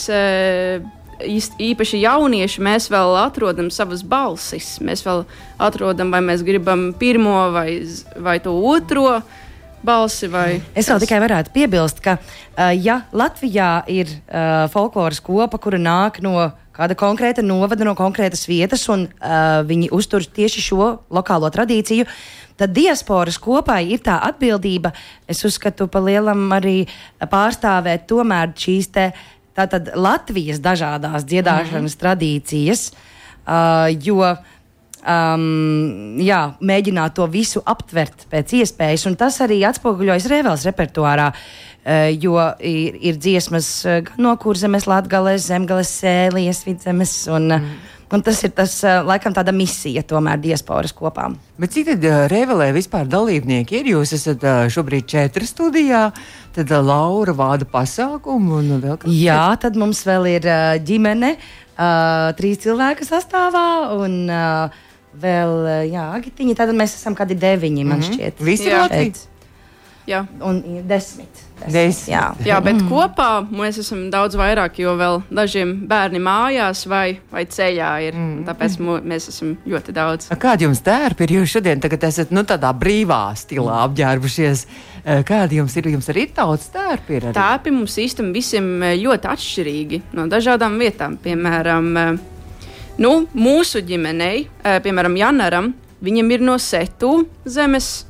īst- 1.22 1.58
īpaši 1.62 2.02
jaunieši, 2.04 2.62
mēs 2.62 2.90
vēl 2.94 3.16
atrodam 3.22 3.70
savas 3.74 4.04
balsis. 4.06 4.78
Mēs 4.84 5.04
vēl 5.06 5.26
atrodam, 5.60 6.12
vai 6.14 6.22
mēs 6.26 6.44
gribam 6.46 6.92
pirmo 6.98 7.52
vai, 7.54 7.82
vai 8.18 8.40
to 8.40 8.54
otro 8.58 9.22
balsi. 9.86 10.28
Vai 10.28 10.62
Es 10.76 10.90
vēl 10.90 11.02
tikai 11.06 11.20
varētu 11.24 11.54
piebilst, 11.56 12.02
ka, 12.04 12.18
uh, 12.20 12.72
ja 12.74 13.04
Latvijā 13.14 13.84
ir 13.88 14.10
uh, 14.10 14.66
folkloras 14.74 15.22
kopa, 15.24 15.58
kura 15.62 15.78
nāk 15.82 16.22
no 16.26 16.52
kāda 16.78 16.98
konkrēta 16.98 17.44
novada, 17.46 17.86
no 17.88 17.96
konkrētas 17.98 18.46
vietas, 18.50 18.86
un 18.94 19.08
uh, 19.08 19.64
viņi 19.68 19.90
uztur 19.96 20.26
tieši 20.26 20.64
šo 20.70 20.90
lokālo 21.14 21.50
tradīciju, 21.54 22.08
tad 22.58 22.74
diasporas 22.76 23.40
kopai 23.42 23.84
ir 23.94 24.04
tā 24.06 24.20
atbildība, 24.30 24.94
es 25.30 25.44
uzskatu, 25.48 25.90
pa 25.92 26.02
lielam 26.04 26.48
arī 26.58 26.80
pārstāvēt 27.22 28.08
tomēr 28.10 28.54
šīs 28.58 28.94
te. 28.94 29.10
Tātad 29.58 29.88
Latvijas 29.98 30.60
dažādas 30.62 31.24
dziedāšanas 31.26 31.74
mm 31.74 31.88
-hmm. 31.88 32.02
tradīcijas, 32.02 32.92
uh, 32.94 33.90
jo 34.06 34.22
um, 35.08 36.18
jā, 36.24 36.42
mēģināt 36.64 37.16
to 37.18 37.28
visu 37.32 37.62
aptvert 37.66 38.28
pēc 38.32 38.54
iespējas. 38.62 39.08
Un 39.10 39.18
tas 39.20 39.40
arī 39.44 39.62
atspoguļojas 39.68 40.30
Rēvels 40.32 40.66
repertuārā. 40.70 41.32
Uh, 41.88 42.10
jo 42.20 42.36
ir, 42.60 42.98
ir 43.00 43.16
dziesmas 43.16 43.68
uh, 43.88 44.02
gan 44.04 44.20
no 44.20 44.34
kurzemes, 44.36 44.84
latgales, 44.92 45.46
zemgales, 45.48 45.88
sēlijas, 46.02 46.66
vidzemes. 46.68 47.14
Un, 47.32 47.46
mm. 47.56 47.94
un 48.12 48.24
tas 48.28 48.42
ir 48.44 48.52
tas, 48.58 48.74
laikam, 49.08 49.32
tāda 49.32 49.54
misija 49.56 50.04
tomēr 50.04 50.42
diasporas 50.44 50.92
kopām. 50.92 51.38
Bet 51.56 51.72
cik 51.72 51.94
tad 51.94 52.08
uh, 52.10 52.18
Revelē 52.28 52.74
vispār 52.76 53.08
dalībnieki 53.08 53.80
ir? 53.80 53.88
Jūs 53.94 54.12
esat 54.18 54.44
uh, 54.44 54.66
šobrīd 54.74 55.08
četri 55.14 55.48
studijā, 55.48 56.10
tad 56.58 56.74
uh, 56.76 56.84
Laura 56.84 57.38
vāda 57.38 57.70
pasākumu 57.72 58.60
un 58.60 58.76
vēl 58.84 59.00
kas 59.06 59.16
Jā, 59.16 59.46
tad 59.64 59.80
mums 59.80 60.04
vēl 60.10 60.28
ir 60.34 60.50
ģimene, 60.84 61.38
trīs 62.36 62.60
cilvēku 62.68 63.08
sastāvā. 63.08 63.70
Un, 63.96 64.20
Vēl, 65.18 65.64
jā, 65.90 66.04
Agitiņa, 66.14 66.54
tad 66.60 66.76
mēs 66.78 66.92
esam 66.94 67.16
kādi 67.18 67.34
deviņi, 67.42 67.88
man 67.88 67.98
mm 67.98 68.04
-hmm. 68.04 68.18
šķiet. 68.20 68.44
Visi. 68.46 68.70
Latvijas? 68.70 69.24
Jā. 70.08 70.24
Un 70.46 70.62
ir 70.66 70.86
desmit. 70.88 71.44
Desmit. 71.58 72.12
Jā. 72.12 72.24
Jā, 72.46 72.58
bet 72.64 72.78
mm. 72.78 72.90
kopā 72.92 73.30
mēs 73.50 73.80
esam 73.82 74.06
daudz 74.14 74.38
vairāk, 74.38 74.78
jo 74.82 74.94
vēl 75.00 75.22
dažiem 75.34 75.74
bērni 75.90 76.22
mājās 76.24 76.84
vai, 76.90 77.18
vai 77.34 77.44
ceļā 77.50 77.90
ir. 78.06 78.18
Mm. 78.18 78.44
Tāpēc 78.48 78.78
mēs 78.84 79.30
esam 79.34 79.56
ļoti 79.68 79.96
daudz. 79.96 80.30
Kādi 80.42 80.68
jums 80.68 80.84
tērpi 80.86 81.26
ir? 81.26 81.36
Jūs 81.40 81.58
šodien 81.58 81.82
tagad 81.84 82.06
esat 82.10 82.34
nu, 82.36 82.46
tādā 82.48 82.72
brīvā 82.78 83.24
stilā 83.40 83.82
apģērbušies. 83.88 84.66
Eh, 85.04 85.24
Kādi 85.28 85.62
jums 85.62 85.76
ir? 85.80 85.90
Jums 85.94 86.10
arī 86.12 86.28
tautas 86.36 86.70
tērpi 86.74 87.18
ir? 87.18 87.30
Arī? 87.30 87.38
Tāpi 87.38 87.74
mums 87.74 87.98
īstenībā 88.04 88.36
visiem 88.36 88.68
eh, 88.84 88.98
ļoti 89.02 89.32
atšķirīgi 89.34 90.02
no 90.18 90.28
dažādām 90.32 90.78
vietām. 90.82 91.18
Piemēram, 91.24 91.88
eh, 92.02 92.68
nu, 93.04 93.14
mūsu 93.34 93.82
ģimenei, 93.88 94.48
piemēram, 94.84 95.16
Janaram, 95.18 95.72
viņam 96.04 96.36
ir 96.36 96.46
no 96.46 96.58
Setu 96.62 97.22
zemes. 97.46 98.06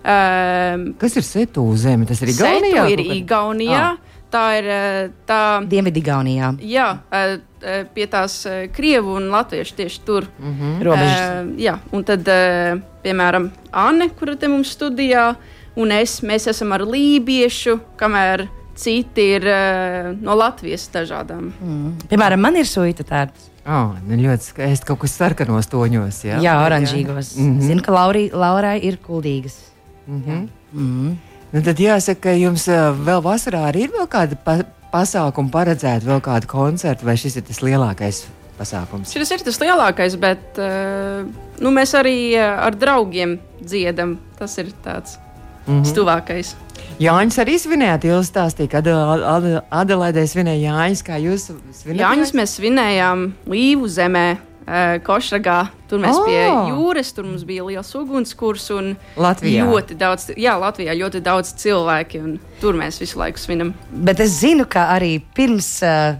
Um, 0.00 0.94
Kas 0.98 1.16
ir 1.16 1.26
Setu 1.26 1.64
zeme? 1.76 2.06
Tas 2.08 2.22
ir 2.22 2.32
Igaunijā? 2.32 2.86
Ir? 2.94 3.02
Igaunijā. 3.20 3.82
Ah. 3.92 3.98
Tā 4.30 4.44
ir 4.60 4.66
eh, 4.70 5.08
tā. 5.26 5.40
Dienvidigaunijā. 5.66 6.52
Jā, 6.62 6.86
eh, 7.10 7.32
eh, 7.62 7.80
pie 7.94 8.06
tās 8.06 8.44
krievu 8.72 9.16
un 9.18 9.26
latviešu 9.32 9.74
tieši 9.80 10.04
tur. 10.06 10.28
Mm 10.38 10.54
-hmm. 10.54 10.82
Robežas. 10.86 11.46
jā, 11.58 11.78
un 11.92 12.04
tad, 12.04 12.28
eh, 12.28 12.78
piemēram, 13.02 13.50
Anne, 13.72 14.08
kura 14.08 14.36
te 14.36 14.48
mums 14.48 14.76
studijā, 14.76 15.34
un 15.76 15.92
es, 15.92 16.20
mēs 16.22 16.48
esam 16.48 16.72
ar 16.72 16.80
lībiešu, 16.80 17.80
kamēr 17.96 18.48
citi 18.80 19.26
ir 19.36 19.46
eh, 19.46 20.10
no 20.20 20.34
Latvijas 20.38 20.88
dažādām. 20.92 21.52
Mm. 21.60 21.94
Piemēram, 22.10 22.40
man 22.40 22.56
ir 22.56 22.68
suita 22.68 23.04
tērps. 23.06 23.48
Oh, 23.70 23.92
ļoti 24.08 24.46
skaisti. 24.46 24.86
Kaut 24.88 25.02
kas 25.02 25.14
sarkanos 25.20 25.68
toņos. 25.70 26.22
Jā, 26.24 26.38
Jā, 26.38 26.42
jā 26.46 26.54
oranžīgos. 26.64 27.34
Mm 27.36 27.50
-hmm. 27.50 27.66
Zinu, 27.68 27.82
ka 27.82 27.92
Laurī, 27.92 28.30
Laurai 28.32 28.78
ir 28.82 28.96
kuldīgas. 28.96 29.69
Mm 30.10 30.22
-hmm. 30.26 30.48
Mm. 30.72 31.16
nu, 31.52 31.62
tad 31.62 31.78
jāsaka, 31.78 32.20
ka 32.20 32.30
jums 32.34 32.66
uh, 32.68 32.90
vēl 33.06 33.22
vasarā 33.22 33.62
arī 33.70 33.86
ir 33.86 33.90
vēl 33.94 34.08
kāda 34.10 34.34
pa 34.44 34.58
pasākuma 34.92 35.50
paredzēta, 35.54 36.02
vēl 36.06 36.20
kāda 36.20 36.46
koncerta, 36.50 37.06
vai 37.06 37.16
šis 37.16 37.36
ir 37.36 37.42
tas 37.46 37.60
lielākais 37.62 38.24
pasākums? 38.58 39.12
Šis 39.14 39.30
ir 39.30 39.44
tas 39.46 39.58
lielākais, 39.62 40.16
bet 40.20 40.58
eh, 40.58 41.24
nu, 41.60 41.70
mēs 41.70 41.94
arī 41.94 42.34
eh, 42.34 42.42
ar 42.66 42.74
draugiem 42.76 43.38
dziedam. 43.62 44.18
Tas 44.38 44.58
ir 44.58 44.72
tāds 44.84 45.16
mm 45.16 45.30
Mhm. 45.66 45.82
-hmm. 45.82 45.84
stuvākais. 45.92 46.54
Jānis 47.00 47.38
arī 47.38 47.54
svinējāt, 47.60 48.04
jūs 48.04 48.30
stāstījāt, 48.32 48.68
ka 48.68 48.78
Adela- 48.78 49.62
Adelaidē 49.70 50.24
svinēja 50.26 50.72
Jānis, 50.72 51.02
kā 51.04 51.16
jūs 51.20 51.50
svinējāt? 51.72 52.00
Jāņus 52.00 52.32
mēs 52.34 52.56
svinējām 52.58 53.32
Līvu 53.46 53.86
zemē. 53.88 54.36
Eh, 54.70 55.00
Košragā. 55.02 55.58
Tur 55.90 55.98
mēs 56.04 56.14
Oh! 56.14 56.24
pie 56.28 56.46
jūras, 56.70 57.10
tur 57.14 57.26
mums 57.26 57.42
bija 57.44 57.64
liels 57.66 57.90
ugunskurs 57.98 58.68
un 58.70 58.92
Latvijā. 59.18 59.66
ļoti 59.66 59.96
daudz, 59.98 60.30
jā, 60.38 60.54
Latvijā 60.60 60.94
ļoti 60.94 61.20
daudz 61.26 61.52
cilvēki, 61.58 62.22
un 62.22 62.38
tur 62.60 62.78
mēs 62.78 63.00
visu 63.02 63.18
laiku 63.18 63.42
svinam. 63.42 63.74
Bet 63.90 64.20
es 64.22 64.38
zinu, 64.40 64.68
ka 64.70 64.86
arī 64.94 65.18
pirms 65.34 65.82
uh, 65.82 66.14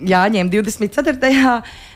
Jāņiem 0.00 0.50
24. 0.50 1.18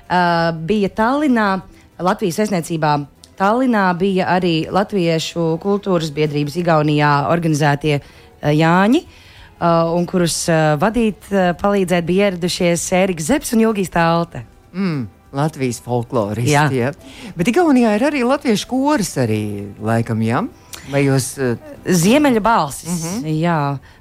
Uh, 0.04 0.52
bija 0.66 0.90
Tallinā, 0.92 1.62
Latvijas 1.98 2.42
vēstniecībā. 2.42 2.96
Tallinā 3.38 3.86
bija 3.98 4.26
arī 4.34 4.66
Latviešu 4.70 5.54
kultūras 5.62 6.10
biedrības 6.14 6.58
Igaunijā 6.60 7.12
organizētie 7.30 8.00
uh, 8.02 8.50
Jāņi. 8.50 9.04
Uh, 9.54 9.94
un 9.94 10.04
kurus 10.10 10.48
uh, 10.50 10.74
vadīt, 10.82 11.30
uh, 11.30 11.52
palīdzēt 11.56 12.04
bija 12.04 12.26
ieradušies 12.28 12.82
Ēriks 12.98 13.30
Zepsi 13.30 13.54
un 13.54 13.62
Ilgijas 13.62 13.92
Tālte. 13.94 14.42
Mm, 14.74 15.04
Latvijas 15.34 15.80
folkloristi. 15.84 16.52
Jā. 16.52 16.68
Jā. 16.72 16.92
Bet 17.36 17.50
Igaunijā 17.50 17.94
ir 17.98 18.06
arī 18.10 18.22
latviešu 18.26 18.68
koris, 18.70 19.14
arī, 19.20 19.42
laikam, 19.82 20.22
jā? 20.24 20.44
Vai 20.92 21.04
jūs. 21.06 21.32
Uh, 21.40 21.74
Ziemeļa 21.84 22.42
balsis. 22.44 22.90
Mm 22.90 23.24
-hmm. 23.24 23.36
Jā, 23.40 23.58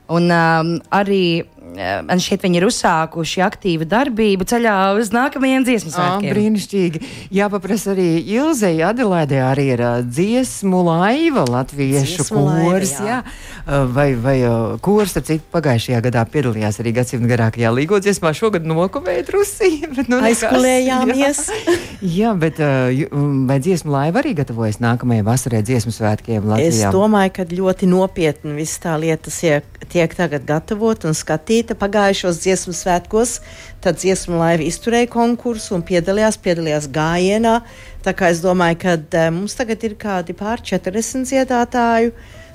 un 0.09 0.31
um, 0.31 0.73
arī 0.91 1.43
man 1.63 2.19
šķiet, 2.21 2.43
viņi 2.43 2.59
ir 2.59 2.65
uzsākuši 2.67 3.41
aktīvu 3.45 3.85
darbību 3.89 4.45
ceļā 4.49 4.73
uz 4.99 5.09
nākamajiem 5.15 5.63
dziesmu 5.65 5.93
svētkiem. 5.93 6.27
Ah, 6.29 6.35
brīnišķīgi. 6.35 7.01
Jāpaprasa 7.33 7.93
arī 7.93 8.07
Ilzei 8.35 8.81
Adelaidē 8.85 9.39
arī 9.47 9.65
ir 9.73 9.83
uh, 9.83 10.01
dziesmu 10.03 10.81
laiva 10.85 11.45
latviešu 11.49 12.19
Dziesmu 12.19 12.43
laiva, 12.45 12.65
kurs. 12.75 12.93
jā. 12.99 13.07
Jā. 13.07 13.19
Uh, 13.63 13.87
vai 13.95 14.09
vai 14.19 14.35
uh, 14.43 14.75
kurs, 14.83 15.15
ar 15.17 15.23
citu 15.25 15.47
pagājušajā 15.55 16.01
gadā 16.09 16.25
piedalījās 16.29 16.81
arī 16.83 16.93
gadsimta 16.99 17.31
garākajā 17.31 17.71
līgo 17.73 17.99
dziesmā. 18.03 18.33
Šogad 18.35 18.67
nokavēja 18.67 19.25
drusī. 19.31 19.71
bet 19.95 20.11
Nu. 20.11 20.19
Aizkulējāmies. 20.19 21.41
Jā, 21.47 21.77
jā 22.03 22.33
bet 22.37 22.59
uh, 22.61 22.91
vai 23.49 23.57
dziesmu 23.63 23.93
laiva 23.95 24.21
arī 24.21 24.35
gatavojas 24.43 24.81
nākamajai 24.83 25.25
vasarai 25.25 25.63
dziesmu 25.65 25.95
svētkiem 25.95 26.43
Es 26.43 26.49
Latvijā? 26.51 26.91
domāju, 26.93 27.33
ka 27.39 27.47
ļoti 27.49 27.89
nopietni 27.89 28.57
viss 28.59 28.81
tā 28.83 28.97
lietas 28.99 29.39
tiek, 29.93 30.13
tagad 30.17 30.45
gatavot 30.47 31.07
un 31.07 31.15
skatīta. 31.53 31.77
Pagājušos 31.77 32.41
dziesmu 32.41 32.73
svētkos 32.73 33.39
tad 33.81 33.97
dziesmu 33.99 34.37
laiva 34.39 34.63
izturēja 34.63 35.09
konkursu 35.11 35.75
un 35.75 35.83
piedalījās, 35.83 36.39
piedalījās 36.41 36.89
gājienā. 36.89 37.61
Tā 38.03 38.13
kā 38.13 38.31
es 38.31 38.41
domāju, 38.41 38.79
ka 38.81 38.95
uh, 38.97 39.31
mums 39.31 39.55
tagad 39.55 39.83
ir 39.83 39.95
kādi 39.95 40.33
pār 40.33 40.61
40 40.61 41.27
dziedātāju. 41.29 42.13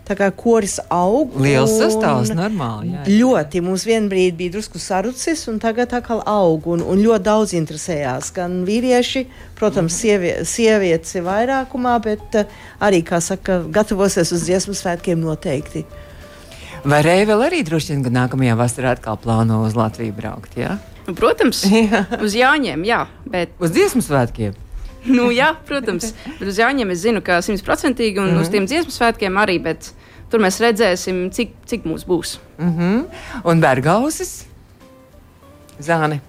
Tā 0.08 0.16
kā 0.16 0.30
koris 0.32 0.78
aug. 0.88 1.34
Liels 1.36 1.74
sastāvs, 1.76 2.30
normāli. 2.32 2.94
Jā. 2.94 3.02
Ļoti. 3.20 3.60
Mums 3.60 3.84
vienā 3.84 4.08
brīdī 4.08 4.38
bija 4.38 4.54
drusku 4.54 4.80
sarucis, 4.80 5.42
un 5.52 5.58
tagad 5.60 5.92
atkal 5.92 6.22
aug. 6.24 6.64
Un, 6.64 6.80
un 6.80 7.02
ļoti 7.04 7.26
daudz 7.26 7.52
interesējās. 7.52 8.32
Gan 8.32 8.62
vīrieši, 8.64 9.26
protams, 9.60 10.00
sievie, 10.00 10.38
sievietes 10.48 11.12
ir 11.12 11.28
vairākumā, 11.28 11.98
bet 12.08 12.40
uh, 12.40 12.60
arī, 12.80 13.02
kā 13.04 13.20
saka, 13.20 13.60
gatavosies 13.68 14.32
uz 14.32 14.48
dziesmu 14.48 14.76
svētkiem 14.80 15.20
noteikti. 15.20 15.84
Vai 16.88 17.02
Reivel 17.04 17.42
arī 17.44 17.58
droši 17.66 17.92
vien, 17.92 18.02
ka 18.06 18.10
nākamajā 18.12 18.54
vasarā 18.56 18.94
atkal 18.96 19.18
plāno 19.20 19.58
uz 19.66 19.74
Latviju 19.76 20.14
braukt? 20.16 20.54
Jā? 20.56 20.78
Nu, 21.04 21.12
protams, 21.16 21.60
uz 22.24 22.36
Jāņiem, 22.36 22.84
jā, 22.88 23.02
bet, 23.28 23.52
Uz 23.60 23.74
dziesmu 23.74 24.00
svētkiem. 24.06 24.54
nu, 25.04 25.26
jā, 25.34 25.50
protams, 25.68 26.14
bet 26.38 26.46
uz 26.48 26.60
Jāņiem 26.62 26.94
es 26.94 27.02
zinu, 27.02 27.20
ka 27.24 27.42
simtprocentīgi 27.44 28.22
un 28.22 28.30
mm 28.30 28.36
-hmm. 28.36 28.40
uz 28.40 28.52
tiem 28.54 28.68
dziesmu 28.70 28.94
svētkiem 28.94 29.36
arī, 29.36 29.58
bet 29.62 29.90
tur 30.32 30.40
mēs 30.40 30.60
redzēsim, 30.64 31.28
cik, 31.30 31.52
cik 31.68 31.84
mūs 31.84 32.06
būs. 32.08 32.38
Mm 32.56 32.72
-hmm. 32.78 33.04
Un 33.44 33.60
Bergausis? 33.60 34.46
Zāne. 35.80 36.20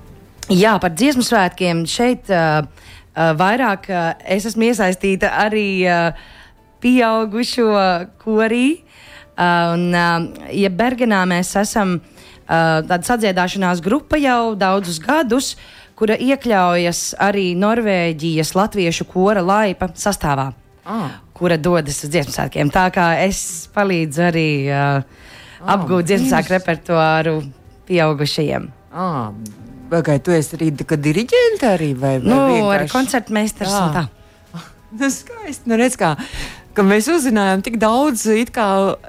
Jā, 0.49 0.79
par 0.79 0.91
dziesmu 0.91 1.23
svētkiem 1.23 1.85
šeit 1.87 2.29
uh, 2.29 2.67
uh, 3.15 3.31
vairāk 3.37 3.89
uh, 3.89 4.13
es 4.25 4.45
esmu 4.45 4.63
iesaistīta 4.63 5.31
arī 5.39 5.87
uh, 5.87 6.13
pieaugušo 6.81 7.69
korī. 8.23 8.88
Uh, 9.39 9.73
un, 9.73 9.83
uh, 9.95 10.47
ja 10.51 10.67
Bergenā 10.69 11.21
mēs 11.31 11.53
esam 11.61 11.93
uh, 12.01 12.81
tāda 12.83 12.99
sadziedāšanās 13.07 13.79
grupa 13.85 14.19
jau 14.19 14.51
daudzus 14.59 14.97
gadus, 14.99 15.53
kura 15.95 16.17
iekļaujas 16.19 17.13
arī 17.23 17.53
Norvēģijas 17.59 18.51
latviešu 18.55 19.07
kora 19.07 19.41
laipa 19.43 19.87
sastāvā, 19.95 20.49
Ah. 20.89 21.19
kura 21.37 21.55
dodas 21.57 22.03
uz 22.03 22.09
dziesmu 22.09 22.33
svētkiem. 22.35 22.71
Tā 22.73 22.87
kā 22.91 23.07
es 23.23 23.69
palīdzu 23.75 24.23
arī 24.27 24.47
uh, 24.67 25.03
apgūt 25.63 26.07
dziesmu 26.09 26.31
svētku 26.33 26.55
repertuāru 26.57 27.35
pieaugušajiem. 27.87 28.69
Ah, 28.91 29.31
Vai 29.89 30.19
tu 30.21 30.29
esi 30.35 30.53
arī 30.57 30.67
diriģente 30.77 31.65
arī? 31.65 31.93
Vai, 31.97 32.17
vai 32.19 32.27
Nu, 32.29 32.35
arī 32.45 32.57
vienkārši- 32.59 32.91
koncertmeistars 32.93 33.71
un 33.73 33.93
tā. 33.95 34.03
Nu, 34.99 35.05
skaisti. 35.13 35.69
Nu, 35.69 35.77
redz, 35.77 35.95
kā, 35.97 36.15
ka 36.77 36.83
mēs 36.85 37.09
uzzinājām 37.11 37.63
tik 37.65 37.77
daudz, 37.81 38.25
it 38.31 38.51
kā 38.55 38.65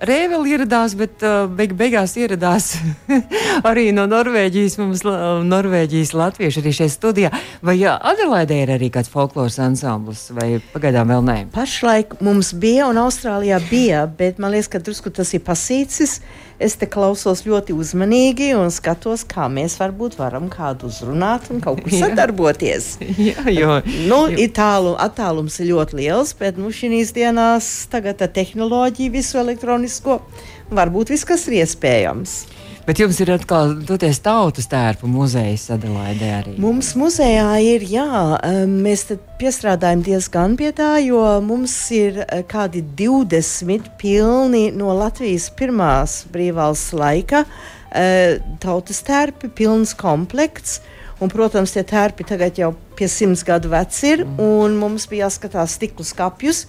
Rēveli 0.06 0.54
ieradās, 0.54 0.94
bet 0.98 1.22
uh, 1.26 1.44
beig 1.46 1.74
beigās 1.78 2.16
ieradās 2.18 2.72
arī 3.70 3.90
no 3.96 4.06
Norvēģijas, 4.10 4.76
mums 4.80 5.04
Norvēģijas 5.04 6.14
latvieši 6.16 6.62
arī 6.62 6.74
šeit 6.76 6.94
studijā. 6.94 7.32
Vai 7.66 7.76
jā, 7.80 7.96
Adelaidē 8.12 8.62
ir 8.64 8.74
arī 8.76 8.90
kāds 8.94 9.12
folkloras 9.12 9.60
ansamblis, 9.62 10.28
vai 10.36 10.52
pagaidām 10.74 11.12
vēl 11.14 11.26
nē? 11.26 11.38
Pašlaik 11.54 12.18
mums 12.24 12.54
bija, 12.56 12.88
un 12.90 13.00
Austrālijā 13.04 13.60
bija, 13.70 14.04
bet 14.06 14.40
man 14.42 14.54
liekas, 14.54 14.70
ka 14.72 14.82
drusku 14.84 15.12
tas 15.14 15.34
ir 15.36 15.44
pasīcis. 15.46 16.20
Es 16.60 16.74
te 16.76 16.84
klausos 16.84 17.40
ļoti 17.46 17.72
uzmanīgi 17.72 18.50
un 18.52 18.68
skatos, 18.74 19.22
kā 19.24 19.46
mēs 19.48 19.78
varbūt 19.80 20.18
varam 20.18 20.50
kādu 20.52 20.90
uzrunāt 20.90 21.48
un 21.54 21.62
kaut 21.64 21.80
kur 21.80 21.94
sadarboties. 22.02 22.92
jā, 23.30 23.46
jo, 23.54 23.78
Nu, 24.10 24.22
ir 24.28 24.52
tālu, 24.56 24.92
attālums 25.00 25.56
ir 25.62 25.70
ļoti 25.72 26.00
liels, 26.02 26.34
bet 26.36 26.60
nu, 26.60 26.68
šīs 26.68 27.14
dienās 27.16 27.70
tagad 27.92 28.20
ar 28.20 28.32
tehnoloģiju, 28.36 29.14
visu 29.16 29.40
elektronisko, 29.40 30.20
varbūt 30.68 31.14
viss, 31.14 31.28
kas 31.28 31.48
ir 31.48 31.62
iespējams. 31.62 32.42
Bet 32.86 33.00
jums 33.00 33.18
ir 33.22 33.32
atkal 33.34 33.74
toties 33.88 34.20
tautas 34.24 34.68
tērpu 34.70 35.08
muzejs 35.10 35.68
Adelaidē 35.74 36.30
arī. 36.38 36.54
Mums 36.60 36.92
muzejā 36.98 37.48
ir, 37.64 37.84
jā, 37.88 38.38
eh, 38.42 38.62
mēs 38.66 39.06
piestrādājam 39.40 40.04
diezgan 40.06 40.56
pie 40.56 40.72
tā, 40.76 40.92
jo 41.04 41.22
mums 41.44 41.74
ir 41.94 42.24
eh, 42.24 42.42
kādi 42.42 42.82
20 42.82 43.92
pilni 44.00 44.70
no 44.72 44.94
Latvijas 44.96 45.50
pirmās 45.50 46.24
brīvvalsts 46.32 46.94
laika 46.96 47.44
eh, 47.92 48.38
tautas 48.60 49.02
tērpi, 49.06 49.52
pilns 49.54 49.94
komplekts. 49.94 50.80
Un, 51.20 51.28
protams, 51.28 51.74
tie 51.74 51.82
tērpi 51.84 52.24
tagad 52.24 52.56
jau 52.56 52.70
pie 52.96 53.04
simts 53.08 53.42
gadu 53.44 53.68
veci 53.72 54.14
ir, 54.14 54.22
un 54.40 54.76
mums 54.80 55.04
bija 55.08 55.26
jāskatās 55.26 55.74
stikla 55.76 56.04
skāpjus, 56.08 56.62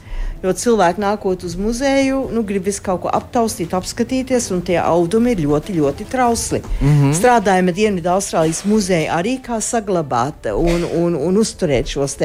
jo 0.43 0.51
cilvēki 0.63 0.99
nākot 0.99 1.45
uz 1.47 1.55
muzeju, 1.59 2.25
nu, 2.35 2.43
grib 2.47 2.67
visu 2.67 2.83
kaut 2.83 3.05
ko 3.05 3.13
aptaustīt, 3.15 3.71
apskatīties, 3.77 4.49
un 4.51 4.63
tie 4.67 4.75
audumi 4.83 5.37
ir 5.37 5.45
ļoti, 5.45 5.77
ļoti 5.79 6.07
trausli. 6.11 6.59
Mm 6.81 6.91
-hmm. 6.91 7.13
Strādājam 7.19 7.71
ar 7.71 7.79
Dienvidu 7.79 8.11
Austrālijas 8.11 8.65
muzeju 8.65 9.07
arī 9.19 9.37
kā 9.39 9.61
saglabāt 9.61 10.51
un, 10.55 10.83
un, 10.83 11.15
un 11.15 11.37
uzturēt 11.37 11.87
šos 11.87 12.17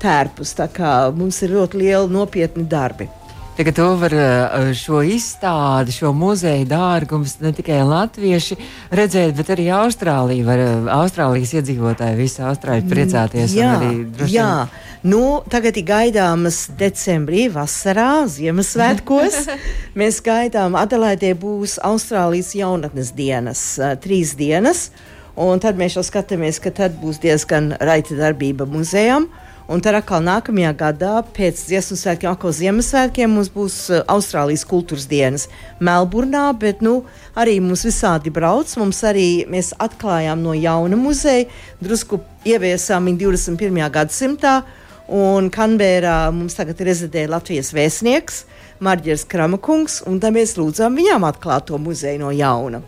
tērpus. 0.00 0.54
Tā 0.58 0.68
kā 0.74 1.14
mums 1.14 1.42
ir 1.42 1.54
ļoti 1.54 1.76
lieli 1.76 2.12
nopietni 2.12 2.64
darbi. 2.64 3.08
Tagad 3.60 3.76
to 3.76 3.86
var 4.00 4.14
eh, 4.16 4.70
šo 4.72 5.02
izstādi, 5.04 5.92
šo 5.92 6.14
muzeju 6.16 6.64
dārgumus 6.64 7.34
ne 7.44 7.50
tikai 7.52 7.82
latvieši 7.84 8.56
redzēt, 8.96 9.34
bet 9.36 9.50
arī 9.52 9.66
Austrālija. 9.76 10.46
Var, 10.46 10.62
eh, 10.64 10.86
Austrālijas 10.94 11.52
iedzīvotāji, 11.58 12.16
visi 12.16 12.40
Austrāļi 12.40 12.86
priecāties. 12.88 13.52
un 13.52 13.58
Jā, 13.58 13.74
arī 13.76 14.30
jā. 14.32 14.46
Nu, 15.04 15.42
tagad 15.52 15.76
ir 15.76 15.84
gaidāmas 15.90 16.62
decembrī, 16.80 17.50
vasarā, 17.52 18.24
Ziemassvētkos. 18.32 19.36
Mēs 20.00 20.22
gaidām, 20.24 20.80
Adelaidē 20.80 21.34
būs 21.44 21.76
Austrālijas 21.84 22.54
jaunatnes 22.56 23.12
dienas, 23.12 23.66
uh, 23.76 23.92
trīs 24.00 24.32
dienas. 24.40 24.86
Un 25.36 25.60
tad 25.60 25.76
mēs 25.76 26.00
jau 26.00 26.06
skatāmies, 26.08 26.64
ka 26.64 26.72
tad 26.72 26.96
būs 27.04 27.20
diezgan 27.20 27.74
raita 27.76 28.16
darbība 28.16 28.64
muzejām. 28.64 29.28
Un 29.70 29.78
tad 29.78 29.94
atkal 29.94 30.24
nākamajā 30.26 30.70
gadā, 30.74 31.10
pēc 31.30 31.60
dziesmu 31.68 31.94
svētkiem, 31.94 32.32
atkal 32.32 32.50
Ziemassvētkiem, 32.58 33.30
mums 33.30 33.52
būs 33.54 33.76
uh, 33.92 34.00
Austrālijas 34.10 34.64
kultūras 34.66 35.06
dienas 35.06 35.44
Melburnā, 35.78 36.48
bet 36.58 36.82
nu, 36.82 37.04
arī 37.38 37.60
mums 37.62 37.84
visādi 37.86 38.32
brauc. 38.34 38.72
Mums 38.80 39.04
arī 39.06 39.28
mēs 39.46 39.70
atklājām 39.78 40.42
no 40.42 40.56
jauna 40.58 40.98
muzeja, 40.98 41.46
drusku 41.78 42.18
ieviesām 42.50 43.06
viņu 43.12 43.22
21. 43.30 43.80
gadsimtā. 43.94 44.56
Un 45.06 45.52
Kanbērā 45.54 46.18
mums 46.34 46.58
tagad 46.58 46.82
rezidē 46.90 47.28
Latvijas 47.30 47.70
vēstnieks 47.74 48.44
Marģers 48.82 49.28
Kramakungs, 49.30 50.02
un 50.10 50.18
tad 50.18 50.34
mēs 50.34 50.58
lūdzām 50.58 50.98
viņām 50.98 51.30
atklāt 51.30 51.70
to 51.70 51.78
muzeju 51.78 52.24
no 52.24 52.34
jauna. 52.34 52.82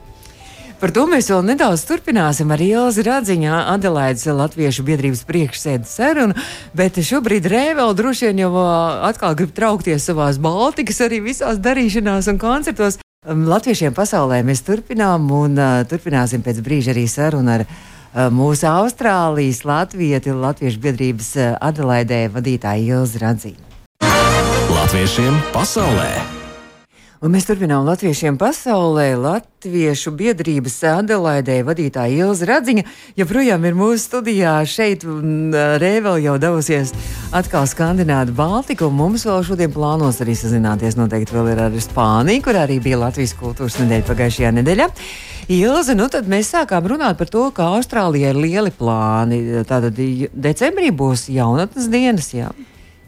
Par 0.83 0.91
to 0.91 1.05
mēs 1.07 1.29
vēl 1.31 1.45
nedaudz 1.47 1.85
turpināsim 1.87 2.51
ar 2.51 2.59
Ilzi 2.59 3.05
Radziņā, 3.07 3.59
Adelaides 3.71 4.27
Latviešu 4.27 4.83
biedrības 4.83 5.21
priekšsēdes 5.29 5.93
sarunu, 5.95 6.35
bet 6.75 6.99
šobrīd 6.99 7.47
Rēvel 7.47 7.95
droši 7.95 8.33
vien 8.33 8.41
jau 8.43 8.51
atkal 9.07 9.37
grib 9.39 9.53
traukties 9.55 10.09
savās 10.11 10.43
Baltikas 10.43 10.99
arī 11.07 11.23
visās 11.29 11.63
darīšanās 11.63 12.33
un 12.35 12.43
koncertos. 12.43 12.99
Latviešiem 13.23 13.95
pasaulē 13.95 14.41
mēs 14.43 14.65
turpinām 14.67 15.31
un 15.31 15.55
uh, 15.55 15.87
turpināsim 15.87 16.43
pēc 16.43 16.59
brīža 16.67 16.91
arī 16.97 17.07
sarunu 17.07 17.55
ar 17.61 17.67
uh, 17.69 18.27
mūsu 18.35 18.67
Austrālijas 18.67 19.63
Latvieti, 19.63 20.35
Latviešu 20.35 20.83
biedrības 20.83 21.33
uh, 21.39 21.55
Adelaidē 21.63 22.25
vadītāju 22.35 22.99
Ilzi 22.99 23.23
Radziņu. 23.23 23.67
Latviešiem 24.75 25.45
pasaulē! 25.55 26.42
Un 27.23 27.31
mēs 27.31 27.45
turpinām 27.47 27.85
Latviešiem 27.87 28.35
pasaulē. 28.35 29.13
Latviešu 29.15 30.11
biedrības 30.19 30.81
Adelaidē 30.91 31.61
vadītāja 31.63 32.25
Ilza 32.25 32.49
Radziņa 32.49 32.83
joprojām 33.21 33.63
ir 33.69 33.77
mūsu 33.79 34.01
studijā 34.09 34.57
šeit, 34.67 35.05
Rēvel 35.79 36.19
jau 36.25 36.33
devusies 36.43 36.91
atkal 37.31 37.69
skandināt 37.71 38.33
Baltiku. 38.35 38.89
Mums 38.91 39.23
vēl 39.29 39.39
šodien 39.47 39.71
plānos 39.71 40.19
arī 40.25 40.35
sazināties. 40.35 40.97
Noteikti 40.99 41.37
vēl 41.37 41.53
ir 41.53 41.63
arī 41.69 41.83
Spānija, 41.85 42.43
kur 42.43 42.59
arī 42.59 42.81
bija 42.83 42.99
Latvijas 43.05 43.37
kultūras 43.39 43.79
nedēļa 43.79 44.09
pagājušajā 44.09 44.51
nedēļā. 44.57 44.89
Ilza, 45.55 45.95
nu 45.95 46.09
tad 46.11 46.27
mēs 46.27 46.51
sākām 46.57 46.91
runāt 46.91 47.23
par 47.23 47.31
to, 47.31 47.45
ka 47.55 47.69
Austrālijai 47.77 48.35
ir 48.35 48.43
lieli 48.49 48.75
plāni. 48.75 49.63
Tātad 49.71 49.95
decembrī 50.35 50.91
būs 50.91 51.29
jaunatnes 51.31 51.87
dienas, 51.87 52.33
jā. 52.35 52.51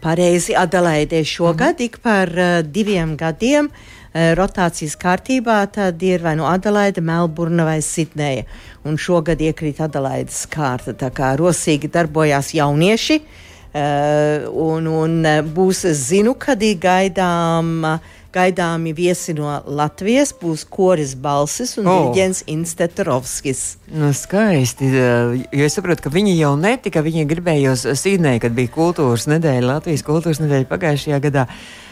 Pareizi 0.04 0.54
Adelaidē 0.54 1.24
šogad 1.26 1.78
ik 1.80 1.96
par 2.04 2.28
uh, 2.28 2.58
diviem 2.62 3.14
gadiem 3.16 3.70
uh, 3.72 3.92
rotācijas 4.14 4.94
kārtībā 5.00 5.58
tad 5.74 6.02
ir 6.06 6.22
vai 6.22 6.36
nu 6.38 6.46
Adelaide, 6.46 7.02
Melburna 7.02 7.66
vai 7.66 7.80
Sidneja. 7.82 8.44
Un 8.86 8.98
šogad 9.00 9.40
iekrīt 9.42 9.80
Adelaides 9.82 10.44
kārta. 10.52 10.94
Tā 10.94 11.10
kā 11.14 11.34
rosīgi 11.40 11.90
darbojās 11.90 12.52
jaunieši. 12.54 13.20
Uh, 13.74 14.44
un, 14.54 14.84
un 14.86 15.14
uh, 15.26 15.40
būs, 15.42 15.80
es 15.90 16.04
zinu, 16.12 16.36
kad 16.38 16.60
ir 16.62 16.76
gaidām 16.78 17.72
uh, 17.82 18.12
gaidāmi 18.34 18.92
viesi 18.96 19.34
no 19.36 19.50
Latvijas, 19.64 20.32
būs 20.40 20.64
koris 20.70 21.14
balsis 21.14 21.76
un 21.80 21.88
oh. 21.88 22.00
diriģents 22.08 22.44
Instetorovskis. 22.50 23.62
Nu, 23.94 24.10
skaisti, 24.16 24.88
jo 24.90 25.66
es 25.66 25.76
saprotu, 25.76 26.06
ka 26.06 26.12
viņi 26.14 26.34
jau 26.38 26.54
netika, 26.58 27.04
viņi 27.04 27.26
gribējos 27.30 27.86
Sīdnē, 28.00 28.36
kad 28.42 28.56
bija 28.56 28.72
kultūras 28.74 29.28
nedēļa, 29.30 29.76
Latvijas 29.76 30.04
kultūras 30.06 30.42
nedēļa 30.42 30.68
pagājušajā 30.70 31.22
gadā, 31.28 31.46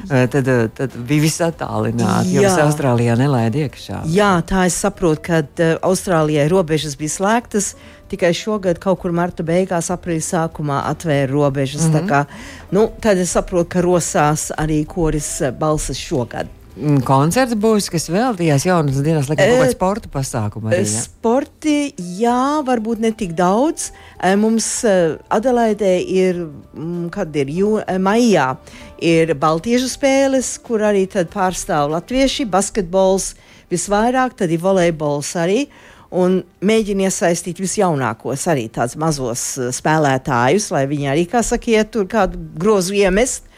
tad, 0.09 0.53
tad 0.79 0.99
bija 1.09 1.27
viss 1.27 1.45
attālināti, 1.45 2.37
jo 2.39 2.53
Austrālijā 2.67 3.17
nelaida 3.21 3.67
iekšā. 3.67 4.03
Jā, 4.13 4.35
tā 4.49 4.67
es 4.71 4.79
saprotu, 4.83 5.23
ka 5.29 5.43
Austrālijai 5.87 6.49
robežas 6.53 6.99
bija 6.99 7.17
slēgtas, 7.17 7.75
tikai 8.13 8.33
šogad, 8.37 8.81
kaut 8.83 9.01
kur 9.03 9.15
marta 9.17 9.45
beigās, 9.47 9.91
aprīļa 9.93 10.25
sākumā 10.29 10.83
atvēra 10.93 11.31
robežas. 11.33 11.89
Mm 11.89 11.95
-hmm. 11.95 12.09
kā, 12.09 12.25
nu, 12.71 12.89
tad 13.01 13.19
es 13.19 13.33
saprotu, 13.37 13.71
ka 13.77 13.85
rosās 13.85 14.51
arī 14.59 14.85
koris 14.87 15.41
eh, 15.41 15.53
balsas 15.53 15.99
šogad. 15.99 16.51
Mm, 16.73 17.03
koncerts 17.05 17.53
būs, 17.53 17.91
kas 17.93 18.09
veltījās 18.09 18.65
jaunas 18.65 19.03
dienas, 19.05 19.29
laikam, 19.29 19.45
kaut 19.45 19.59
kāda 19.61 19.69
eh, 19.69 19.75
sporta 19.75 20.09
pasākuma. 20.09 20.71
Arī, 20.73 20.87
ja? 20.89 21.03
Sporti, 21.05 21.93
jā, 22.19 22.63
varbūt 22.65 23.03
ne 23.05 23.13
tik 23.13 23.35
daudz. 23.37 23.91
Eh, 24.17 24.37
mums 24.37 24.85
Adelaidē 25.29 25.93
ir, 26.01 26.49
mm, 26.73 27.11
kad 27.13 27.37
ir 27.37 27.53
jū, 27.53 27.77
maijā, 28.01 28.57
ir 28.99 29.35
Baltiešu 29.35 29.89
spēles, 29.93 30.59
kur 30.65 30.81
arī 30.81 31.07
pārstāv 31.09 31.91
latvieši, 31.93 32.49
basketbols 32.49 33.35
visvairāk, 33.73 34.37
tad 34.37 34.51
ir 34.51 34.61
volejbols 34.63 35.37
arī 35.37 35.67
un 36.13 36.41
mēģina 36.65 37.09
iesaistīt 37.09 37.61
visjaunākos, 37.63 38.47
arī 38.53 38.67
tādus 38.73 38.99
mazos 39.01 39.45
uh, 39.59 39.71
spēlētājus, 39.75 40.71
lai 40.75 40.85
viņi 40.91 41.11
arī, 41.13 41.27
kā 41.31 41.43
saka, 41.47 41.73
iet 41.73 41.93
tur 41.95 42.09
kādu 42.11 42.41
grozu 42.61 42.97
iemest. 43.01 43.49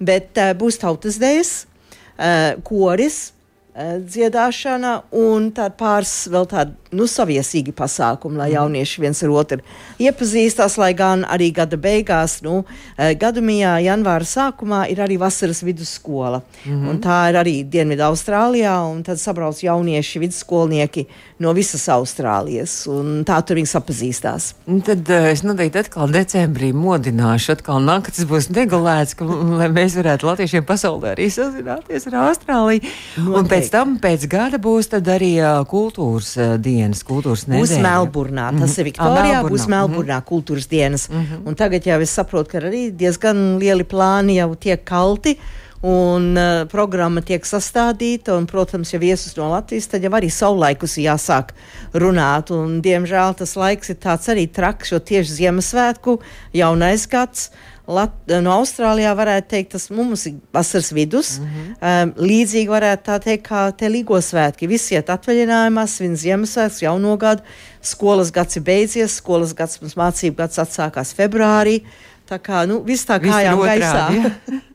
Bet 0.00 0.38
uh, 0.40 0.52
būs 0.56 0.80
tautas 0.80 1.20
dēļas, 1.20 1.52
uh, 1.60 2.60
koris, 2.66 3.20
uh, 3.30 3.98
dziedāšana 4.02 4.96
un 5.20 5.50
pāris 5.78 6.14
vēl 6.32 6.48
tāda 6.50 6.79
nu, 6.96 7.06
saviesīgi 7.06 7.74
pasākumi, 7.76 8.38
lai 8.40 8.50
mhm. 8.50 8.56
jaunieši 8.58 9.04
viens 9.04 9.22
ar 9.22 9.34
otru 9.34 9.60
iepazīstās, 10.00 10.76
lai 10.80 10.92
gan 10.98 11.24
arī 11.28 11.50
gada 11.54 11.78
beigās, 11.80 12.40
nu, 12.46 12.64
eh, 12.96 13.14
gadamijā, 13.18 13.76
janvāra 13.84 14.26
sākumā 14.26 14.84
ir 14.90 15.02
arī 15.04 15.18
vasaras 15.20 15.62
vidusskola. 15.62 16.42
Mm 16.64 16.72
-hmm. 16.72 17.00
Tā 17.00 17.18
ir 17.30 17.36
arī 17.36 17.64
Dienvidu 17.64 18.02
Austrālijā, 18.02 18.76
un 18.92 19.02
tad 19.02 19.18
sabrauc 19.18 19.62
jaunieši 19.62 20.18
vidusskolnieki 20.18 21.06
no 21.38 21.52
visas 21.52 21.88
Austrālijas, 21.88 22.86
tā 23.24 23.42
tur 23.42 23.56
viņi 23.56 23.66
sapazīstās. 23.66 24.54
Un 24.66 24.80
tad 24.80 25.08
uh, 25.08 25.30
es 25.30 25.42
noteikti 25.42 25.78
atkal 25.78 26.08
decembrī 26.08 26.72
modināšu, 26.72 27.52
atkal 27.52 27.80
naktis 27.80 28.24
būs 28.24 28.50
negulēts, 28.50 29.14
ka, 29.14 29.24
lai 29.24 29.68
mēs 29.68 29.96
varētu 29.96 30.26
latviešiem 30.26 30.64
pasaulē 30.64 31.14
arī 31.14 31.30
sazināties 31.30 32.06
ar 32.06 32.12
Austrāliju. 32.12 32.80
Noteikti. 33.16 33.38
Un 33.38 33.48
pēc 33.48 33.70
tam, 33.70 33.98
pēc 33.98 34.28
gada 34.28 34.58
būs 34.58 34.88
arī 34.90 35.32
uh, 35.40 35.64
kultūras 35.66 36.36
diena 36.58 36.79
dienas, 36.80 37.04
kultūras 37.06 37.46
nedēļa. 37.46 37.62
Būs 37.62 37.86
Melburnā, 37.86 38.50
tas 38.50 38.58
mm 38.58 38.66
-hmm. 38.66 38.80
ir 38.80 38.90
Viktorijā, 38.90 39.38
ah, 39.38 39.48
būs 39.48 39.66
Melburnā 39.68 40.18
mm 40.18 40.20
-hmm. 40.20 40.28
kultūras 40.32 40.68
dienas. 40.68 41.08
Mm 41.08 41.24
-hmm. 41.24 41.48
Un 41.48 41.54
tagad 41.54 41.86
jau 41.86 42.00
es 42.00 42.10
saprotu, 42.10 42.50
ka 42.50 42.58
arī 42.58 42.90
diezgan 42.90 43.58
lieli 43.58 43.84
plāni 43.84 44.36
jau 44.36 44.54
tiek 44.54 44.84
kalti. 44.84 45.38
Un 45.80 46.36
uh, 46.36 46.66
programma 46.68 47.22
tiek 47.24 47.46
sastādīta, 47.46 48.34
un, 48.36 48.44
protams, 48.46 48.92
ja 48.92 48.98
viesus 48.98 49.36
no 49.36 49.48
Latvijas, 49.48 49.86
tad 49.88 50.02
jau 50.04 50.10
arī 50.12 50.28
saulaikus 50.28 50.98
jāsāk 51.00 51.54
runāt. 51.94 52.50
Un, 52.50 52.82
diemžēl 52.84 53.34
tas 53.38 53.56
laiks 53.56 53.88
ir 53.88 53.96
tāds 53.96 54.28
arī 54.28 54.44
traks, 54.52 54.92
jo 54.92 54.98
tieši 54.98 55.32
Ziemassvētku 55.32 56.18
jaunais 56.52 57.06
gads 57.08 57.50
Lat 57.90 58.32
no 58.44 58.52
Austrālijā 58.54 59.10
varētu 59.18 59.48
teikt, 59.50 59.72
tas 59.74 59.88
mums 59.90 60.26
ir 60.30 60.36
vasaras 60.54 60.92
vidus. 60.94 61.32
Mm 61.38 61.46
-hmm. 61.46 62.04
um, 62.04 62.12
līdzīgi 62.28 62.70
varētu 62.70 63.02
tā 63.08 63.18
teikt, 63.24 63.48
kā 63.48 63.64
te 63.76 63.88
Līgo 63.88 64.20
svētki. 64.22 64.68
Visi 64.68 64.94
iet 64.94 65.10
atvaļinājumā, 65.10 65.86
svin 65.86 66.16
Ziemassvētku, 66.16 66.84
jauno 66.84 67.16
gadu. 67.16 67.42
Skolas 67.82 68.30
gads 68.30 68.56
ir 68.56 68.62
beidzies, 68.62 69.16
skolas 69.16 69.54
gads 69.54 69.80
mums 69.80 69.96
mācību 69.96 70.36
gads 70.36 70.58
atsākās 70.58 71.14
februārī. 71.14 71.80
Tā 72.28 72.38
kā 72.38 72.66
nu, 72.66 72.82
viss 72.86 73.06
tā 73.06 73.18
kā 73.18 73.42
jau 73.42 73.58
gaisā. 73.58 74.30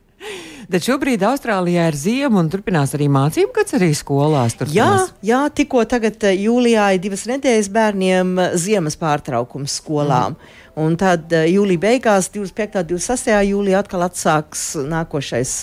Bet 0.66 0.82
šobrīd 0.82 1.22
Austrālijā 1.22 1.84
ir 1.92 1.96
ziema 1.98 2.40
un 2.42 2.48
turpinās 2.50 2.94
arī 2.96 3.06
mācību 3.12 3.52
gads 3.54 3.76
arī 3.78 3.92
skolās. 3.94 4.56
Turpinās. 4.58 4.74
Jā, 4.74 5.28
jā, 5.28 5.42
tikko 5.54 5.84
tagad 5.86 6.26
eh, 6.26 6.40
jūlijā 6.42 6.88
ir 6.96 7.02
divas 7.04 7.22
nedēļas 7.30 7.68
bērniem 7.70 8.32
eh, 8.42 8.56
ziemas 8.58 8.98
pārtraukums 8.98 9.78
skolām. 9.78 10.34
Mm. 10.34 10.65
Un 10.76 10.96
tad 11.00 11.32
uh, 11.32 11.46
jūlijā 11.48 11.80
beigās, 11.86 12.30
25. 12.34 12.82
un 12.82 12.90
26. 12.96 13.32
jūlijā 13.50 13.80
atkal 13.80 14.04
atsāks 14.06 14.74
nākošais 14.84 15.54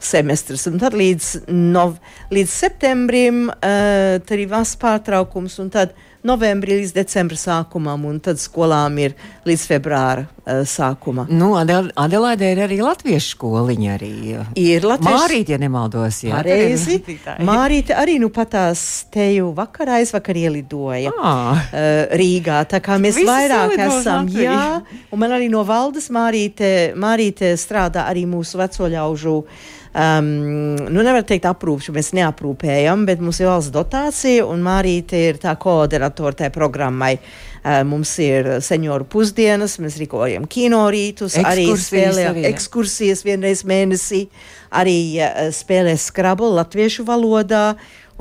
semestris. 0.00 0.66
Un 0.70 0.78
tad 0.80 0.96
līdz, 0.96 1.32
nov, 1.50 1.98
līdz 2.32 2.54
septembrim 2.54 3.48
uh, 3.50 4.20
ir 4.20 4.46
vasaras 4.48 4.78
pārtraukums, 4.80 5.58
un 5.62 5.74
tad 5.74 5.96
novembrī 6.26 6.80
līdz 6.80 6.92
decembra 6.96 7.38
sākumam, 7.38 8.04
un 8.08 8.18
tad 8.22 8.40
skolām 8.40 8.98
ir 9.00 9.14
līdz 9.48 9.62
februāra 9.70 10.26
uh, 10.26 10.60
sākumam. 10.68 11.28
Nu, 11.32 11.54
Adel 11.58 11.88
Adelaidē 12.00 12.50
ir 12.54 12.62
arī 12.66 12.80
latviešu 12.84 13.34
skoliņa. 13.36 13.94
Arī. 13.96 14.12
Ir 14.60 14.84
latviešu. 14.88 15.16
Mārīt, 15.16 15.52
ja 15.54 15.58
nemaldos. 15.60 16.20
Jā, 16.26 16.40
Pareizi. 16.40 17.00
Mārīt 17.46 17.92
arī 17.96 18.18
nu 18.22 18.28
patās 18.32 19.06
teju 19.12 19.50
vakarā 19.56 20.00
aizvakar 20.00 20.38
ielidoja 20.40 21.12
ah. 21.16 21.56
uh, 21.56 22.16
Rīgā. 22.20 22.62
Tā 22.70 22.82
kā 22.84 23.00
mēs 23.00 23.18
Visi 23.20 23.28
vairāk 23.28 23.76
esam, 23.78 24.28
Latviju. 24.28 24.44
Jā, 24.60 25.02
un 25.10 25.22
man 25.22 25.34
arī 25.36 25.50
no 25.52 25.64
valdes 25.66 26.10
Mārīte, 26.12 26.92
Mārīte 27.00 27.54
strādā 27.60 28.06
arī 28.10 28.26
mūsu 28.28 28.60
veco 28.60 28.88
ļaužu 28.92 29.36
um, 29.40 30.26
nu 30.88 31.04
nevar 31.04 31.24
teikt 31.26 31.48
aprūpšu, 31.50 31.94
mēs 31.96 32.12
neaprūpējam, 32.16 33.06
bet 33.08 33.22
mums 33.22 33.40
ir 33.42 33.50
valsts 33.50 33.74
dotācija 33.74 34.46
un 34.48 34.62
Mārīte 34.64 35.20
ir 35.30 35.40
tā 35.42 35.56
koordinatora 35.60 36.42
tajā 36.42 36.54
programmai. 36.54 37.16
Uh, 37.60 37.82
mums 37.84 38.14
ir 38.24 38.46
senioru 38.64 39.04
pusdienas, 39.04 39.74
mēs 39.84 39.98
rīkojam 40.00 40.46
kino 40.48 40.86
rītus, 40.88 41.34
ekskursijas, 41.36 41.50
arī 41.50 41.66
spēlējam 41.82 42.38
ekskursijas 42.48 43.20
vienreiz 43.26 43.66
mēnesī, 43.68 44.22
arī 44.72 44.96
uh, 45.20 45.50
spēlē 45.52 45.92
skrabu 46.00 46.48
latviešu 46.56 47.04
valodā. 47.08 47.74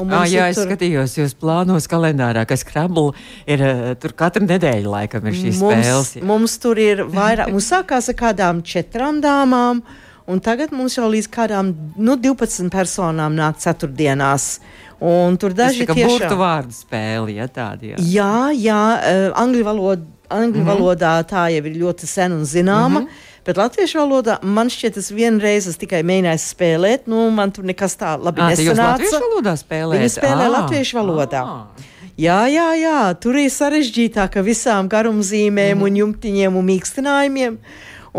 Ah, 0.07 0.25
jā, 0.29 0.49
es 0.51 0.59
tur... 0.59 0.69
skatījos, 0.69 1.15
jūs 1.19 1.33
plānos 1.39 1.87
kalendārā, 1.91 2.45
ka 2.47 2.55
skrabla 2.59 3.11
ir 3.49 3.63
uh, 3.63 3.79
tur 3.99 4.13
katru 4.17 4.45
nedēļu, 4.47 4.91
laikam, 4.93 5.25
ir 5.27 5.35
šīs 5.35 5.59
mums, 5.59 5.73
spēles. 5.73 6.11
Jā. 6.19 6.27
Mums 6.29 6.57
tur 6.63 6.79
ir 6.79 7.03
vairāk, 7.09 7.51
mums 7.51 7.67
sākās 7.73 8.11
ar 8.11 8.19
kādām 8.19 8.61
četrām 8.63 9.19
dāmām. 9.23 9.83
Un 10.29 10.37
tagad 10.45 10.69
mums 10.75 10.93
jau 10.93 11.07
līdz 11.09 11.27
kādām 11.33 11.71
nu, 11.97 12.15
12 12.21 12.69
personām 12.69 13.33
nāk 13.37 13.57
ceturtdienās. 13.63 14.59
Un 14.99 15.39
tur 15.41 15.55
daži 15.57 15.85
ir 15.85 15.89
tiešām... 15.89 16.11
burtu 16.11 16.37
vārdu 16.37 16.75
spēli, 16.75 17.39
ja 17.39 17.47
tādi. 17.49 17.95
Jā, 17.95 17.99
jā, 18.03 18.33
jā 18.53 18.83
uh, 18.99 19.25
angļu, 19.41 19.65
valoda, 19.65 20.05
angļu 20.29 20.61
mm 20.61 20.67
-hmm. 20.67 20.69
valodā 20.69 21.15
tā 21.25 21.47
jau 21.55 21.65
ir 21.65 21.79
ļoti 21.81 22.07
sen 22.07 22.35
un 22.35 22.45
zināma. 22.45 22.99
Mm 23.01 23.05
-hmm. 23.05 23.27
Bet 23.47 23.59
latviešu 23.59 24.01
valodā 24.01 24.39
man 24.43 24.71
šķiet, 24.71 24.97
tas 24.97 25.11
vienreiz 25.15 25.67
es 25.69 25.79
tikai 25.79 26.01
mēģināju 26.07 26.41
spēlēt. 26.43 27.07
Nu, 27.11 27.27
man 27.33 27.53
tur 27.55 27.67
nekas 27.67 27.95
tā 27.99 28.15
labi 28.19 28.43
à, 28.43 28.49
nesanāca. 28.51 28.97
Latviešu 28.97 29.21
valodā 29.23 29.55
spēlēt? 29.59 30.01
Viņi 30.03 30.15
spēlē 30.17 30.47
à, 30.49 30.53
latviešu 30.57 30.99
valodā. 30.99 31.43
À. 31.45 31.89
Jā, 32.19 32.41
jā, 32.51 32.67
jā, 32.75 32.97
tur 33.23 33.37
ir 33.39 33.47
sarežģītāk 33.53 34.41
ar 34.41 34.43
visām 34.43 34.89
garumzīmēm 34.91 35.77
mm 35.77 35.85
un 35.87 36.01
jumtiņiem 36.01 36.57
un 36.59 36.67
mīkstinājumiem. 36.67 37.55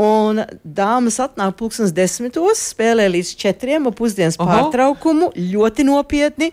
Un 0.01 0.41
dāmas 0.65 1.19
atnāk 1.21 1.57
pulkstenis 1.59 1.93
desmitos, 1.93 2.63
spēlē 2.73 3.11
līdz 3.11 3.35
četriem 3.43 3.91
ap 3.91 3.99
pusdienas 3.99 4.39
Oho. 4.39 4.49
pārtraukumu, 4.49 5.33
ļoti 5.37 5.85
nopietni. 5.85 6.53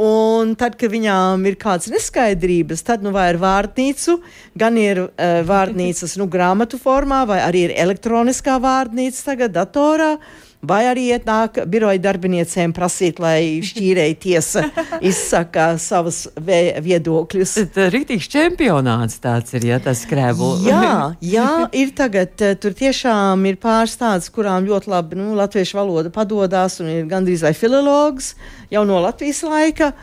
Un 0.00 0.54
tad, 0.56 0.78
kad 0.80 0.92
viņām 0.92 1.42
ir 1.50 1.58
kādas 1.60 1.90
neskaidrības, 1.92 2.84
tad 2.86 3.02
nu 3.04 3.10
vai 3.12 3.26
ir 3.34 3.40
vārnīcu, 3.42 4.20
gan 4.56 4.78
ir 4.80 5.02
uh, 5.04 5.40
vārnīcas 5.44 6.16
nu, 6.20 6.28
grāmatu 6.30 6.80
formā, 6.80 7.26
vai 7.28 7.42
arī 7.44 7.66
ir 7.68 7.74
elektroniskā 7.84 8.56
vārnīca 8.62 9.26
tagad 9.32 9.58
datorā. 9.58 10.14
Uh, 10.16 10.49
vai 10.62 10.82
arī 10.90 11.06
iet 11.14 11.26
nāk 11.28 11.62
biroja 11.70 12.00
darbiniecēm 12.04 12.74
prasīt, 12.76 13.20
lai 13.22 13.60
šķīrēji 13.64 14.16
tiesa 14.20 14.64
izsaka 15.10 15.72
savus 15.80 16.26
viedokļus. 16.36 17.56
Ir 17.64 17.90
rītīgs 17.94 18.28
čempionāts 18.32 19.20
tāds 19.22 19.56
ir, 19.56 19.66
ja 19.72 19.80
tas 19.82 20.04
skrēbu. 20.04 20.52
jā, 20.66 20.92
jā, 21.36 21.50
ir 21.72 21.94
tagad, 21.96 22.36
eh, 22.44 22.56
tur 22.60 22.76
tiešām 22.76 23.44
ir 23.48 23.60
pāris 23.62 23.96
tādas, 24.00 24.30
kurām 24.32 24.68
ļoti 24.68 24.92
labi, 24.92 25.20
nu, 25.20 25.32
latviešu 25.38 25.80
valoda 25.80 26.12
padodās 26.14 26.80
un 26.84 26.92
ir 26.92 27.10
gandrīz 27.10 27.44
vai 27.46 27.54
filologs 27.56 28.34
jau 28.70 28.86
no 28.88 29.00
Latvijas 29.02 29.44
laika. 29.46 29.94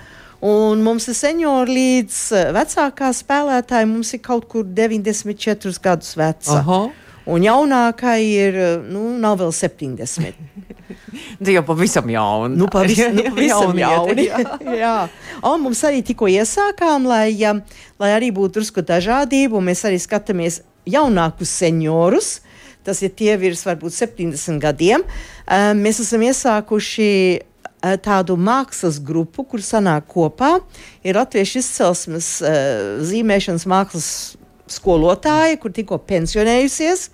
Un 0.48 0.84
mums 0.86 1.08
ir 1.10 1.15
seniori 1.17 1.74
līdz 1.74 2.17
eh, 2.38 2.50
vecākā 2.54 3.10
spēlētāja, 3.15 3.89
mums 3.89 4.13
ir 4.13 4.22
kaut 4.26 4.46
kur 4.50 4.65
94 4.65 5.82
gadus 5.82 6.13
veca. 6.17 6.60
Aha. 6.62 6.82
Un 7.28 7.44
jaunākai 7.44 8.22
ir, 8.24 8.58
nu, 8.88 9.10
nav 9.20 9.42
vēl 9.42 9.54
70. 9.56 10.38
Tu 11.44 11.52
jau 11.52 11.63
pavisam 11.66 12.08
jauni. 12.10 12.56
Nu, 12.58 12.68
pavisam, 12.72 13.16
nu, 13.18 13.24
pavisam 13.28 13.78
Jaunieti, 13.78 14.28
jauni. 14.30 14.78
jā. 14.84 14.96
Un 15.46 15.63
mums 15.66 15.84
arī 15.88 16.02
tikko 16.06 16.30
iesākām, 16.32 17.08
lai, 17.10 17.32
lai 18.00 18.12
arī 18.16 18.32
būtu 18.36 18.60
drusku 18.60 18.84
dažādība, 18.86 19.58
un 19.60 19.68
mēs 19.68 19.84
arī 19.88 20.00
skatāmies 20.02 20.62
jaunākus 20.88 21.52
seniorus. 21.60 22.38
Tas 22.88 23.02
ir 23.04 23.12
tie 23.20 23.34
virs 23.40 23.66
varbūt 23.68 23.92
70 23.98 24.62
gadiem. 24.63 25.04
Mēs 25.76 26.00
esam 26.06 26.24
iesākuši 26.24 27.10
tādu 28.04 28.38
mākslas 28.40 29.02
grupu, 29.04 29.44
kur 29.44 29.63
sanāk 29.63 30.08
kopā. 30.13 30.54
Ir 31.04 31.20
latviešu 31.20 31.60
izcelsmes 31.60 32.30
zīmēšanas 33.10 33.68
mākslas 33.68 34.10
skolotāja, 34.73 35.58
kur 35.62 35.73
tikko 35.75 35.99
pensionējusies. 36.10 37.10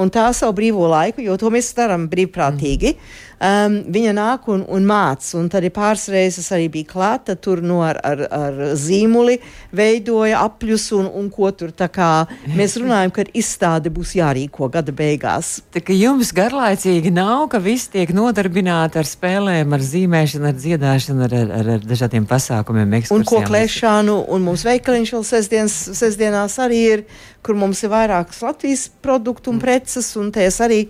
Un 0.00 0.08
tā 0.08 0.24
savu 0.32 0.54
brīvo 0.56 0.86
laiku, 0.88 1.20
jo 1.20 1.36
to 1.36 1.50
mēs 1.52 1.74
darām 1.76 2.06
brīvprātīgi. 2.08 2.94
Um, 3.42 3.80
viņa 3.90 4.12
nāk 4.14 4.44
un, 4.52 4.60
un 4.70 4.84
māca. 4.86 5.32
Un 5.40 5.48
tad 5.50 5.64
ir 5.66 5.72
pāris 5.74 6.04
reizes 6.12 6.46
arī 6.54 6.68
bija 6.70 6.86
klāta 6.92 7.34
tur 7.34 7.58
no 7.66 7.80
ar, 7.82 7.98
ar, 8.06 8.20
ar 8.30 8.60
zīmuli, 8.78 9.40
veidoja 9.74 10.44
apļus 10.44 10.84
un, 10.94 11.08
un 11.18 11.26
ko 11.32 11.50
tur. 11.50 11.72
Tā 11.74 11.88
kā 11.90 12.10
mēs 12.54 12.76
runājam, 12.78 13.10
ka 13.16 13.24
izstāde 13.34 13.90
būs 13.90 14.14
jārīko 14.20 14.70
gada 14.70 14.94
beigās. 14.94 15.56
Tā 15.74 15.82
kā 15.82 15.96
jums 15.96 16.30
garlaicīgi 16.36 17.10
nav, 17.10 17.48
ka 17.50 17.58
visi 17.58 17.90
tiek 17.96 18.14
nodarbināti 18.14 19.02
ar 19.02 19.10
spēlēm, 19.10 19.74
ar 19.74 19.86
zīmēšanu, 19.90 20.52
ar 20.52 20.58
dziedāšanu, 20.62 21.26
ar, 21.26 21.38
ar, 21.42 21.54
ar, 21.58 21.74
ar 21.80 21.86
dažādiem 21.90 22.28
pasākumiem, 22.30 22.92
Un 22.92 23.00
ekskursijām. 23.02 23.26
koklēšanu, 23.26 24.20
un 24.30 24.46
mums 24.46 24.62
veikaliņš 24.70 25.16
vēl 25.16 25.26
sestdienas, 25.34 25.80
sestdienās 25.98 26.60
arī 26.62 26.84
ir, 26.92 27.08
kur 27.42 27.58
mums 27.58 27.82
ir 27.82 27.90
vairākas 27.90 28.38
Latvijas 28.46 28.86
produktu 29.02 29.50
un 29.50 29.58
preces, 29.58 30.14
un 30.14 30.30
te 30.30 30.46
es 30.46 30.62
arī 30.62 30.84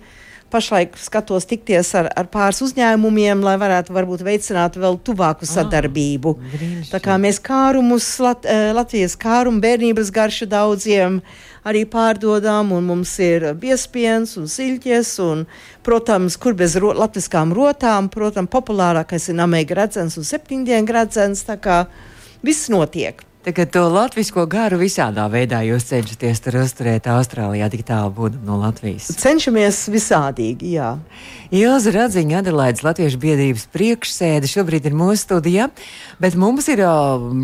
pašlaik 0.53 0.97
skatos 1.01 1.47
tikties 1.49 1.89
ar, 1.97 2.09
ar 2.15 2.29
pāris 2.31 2.61
uzņēmumiem, 2.65 3.41
lai 3.43 3.55
varētu 3.61 3.95
varbūt 3.95 4.23
veicināt 4.25 4.77
vēl 4.79 4.99
tuvāku 5.05 5.49
sadarbību. 5.49 6.35
brīnišķīgi. 6.53 6.91
Tā 6.93 7.01
kā 7.03 7.17
mēs 7.21 7.41
kārumus, 7.43 8.07
Lat, 8.23 8.45
eh, 8.45 8.69
Latvijas 8.75 9.17
kārumu 9.19 9.63
bērnības 9.63 10.13
garšu 10.13 10.47
daudziem 10.47 11.21
arī 11.65 11.83
pārdodam, 11.89 12.71
un 12.75 12.85
mums 12.85 13.17
ir 13.23 13.49
biespiens 13.59 14.37
un 14.37 14.47
siļķes, 14.51 15.11
un, 15.23 15.45
protams, 15.83 16.37
kur 16.37 16.55
bez 16.59 16.75
ro, 16.75 16.93
latviskām 16.93 17.53
rotām, 17.55 18.09
protams, 18.13 18.51
populārākais 18.53 19.29
ir 19.29 19.39
namēga 19.39 19.83
redzens 19.83 20.17
un 20.19 20.27
septiņdien 20.27 20.87
redzens, 20.87 21.45
tā 21.47 21.57
kā 21.57 21.85
viss 22.43 22.69
notiek. 22.69 23.23
Tagad 23.43 23.73
to 23.75 23.81
latviešu 23.91 24.45
garu 24.47 24.77
visādā 24.79 25.25
veidā 25.27 25.57
jūs 25.67 25.83
cenšaties 25.89 26.39
tur 26.45 26.55
uzturēt 26.61 27.09
Austrālijā, 27.11 27.67
tik 27.73 27.81
tālu 27.89 28.13
būdam 28.15 28.45
no 28.47 28.55
Latvijas. 28.61 29.09
Cenšamies 29.19 29.81
visādīgi, 29.91 30.69
jā. 30.77 30.93
Ilza 31.51 31.91
Radziņa, 31.91 32.37
Adelaides 32.39 32.85
Latviešu 32.87 33.19
biedrības 33.19 33.67
priekšsēde, 33.75 34.47
šobrīd 34.47 34.87
ir 34.87 34.95
mūsu 34.95 35.25
studijā, 35.25 35.67
bet 36.23 36.39
mums 36.39 36.71
ir 36.71 36.85
ā, 36.87 36.95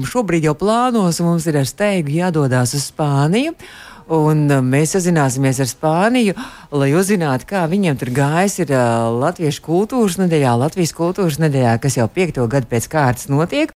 šobrīd 0.07 0.47
jau 0.47 0.55
plānos, 0.63 1.19
un 1.19 1.33
mums 1.33 1.51
ir 1.51 1.59
ar 1.59 1.67
steigu 1.67 2.15
jādodas 2.15 2.77
uz 2.79 2.87
Spāniju. 2.93 3.57
Un 4.07 4.47
ā, 4.47 4.63
mēs 4.63 4.95
sazināsimies 4.95 5.59
ar 5.59 5.67
Spāniju, 5.67 6.39
lai 6.79 6.93
uzzinātu, 6.95 7.51
kā 7.51 7.67
viņiem 7.67 7.99
tur 7.99 8.15
gājis. 8.15 8.61
Ir 8.63 8.71
ā, 8.71 8.87
Latviešu 9.19 9.67
kultūras 9.67 10.15
nedēļā, 10.23 10.55
Latvijas 10.63 10.95
kultūras 10.95 11.43
nedēļā, 11.43 11.75
kas 11.83 11.99
jau 11.99 12.07
piekto 12.07 12.47
gadu 12.47 12.71
pēc 12.71 12.87
kārtas 12.87 13.27
notiek. 13.27 13.75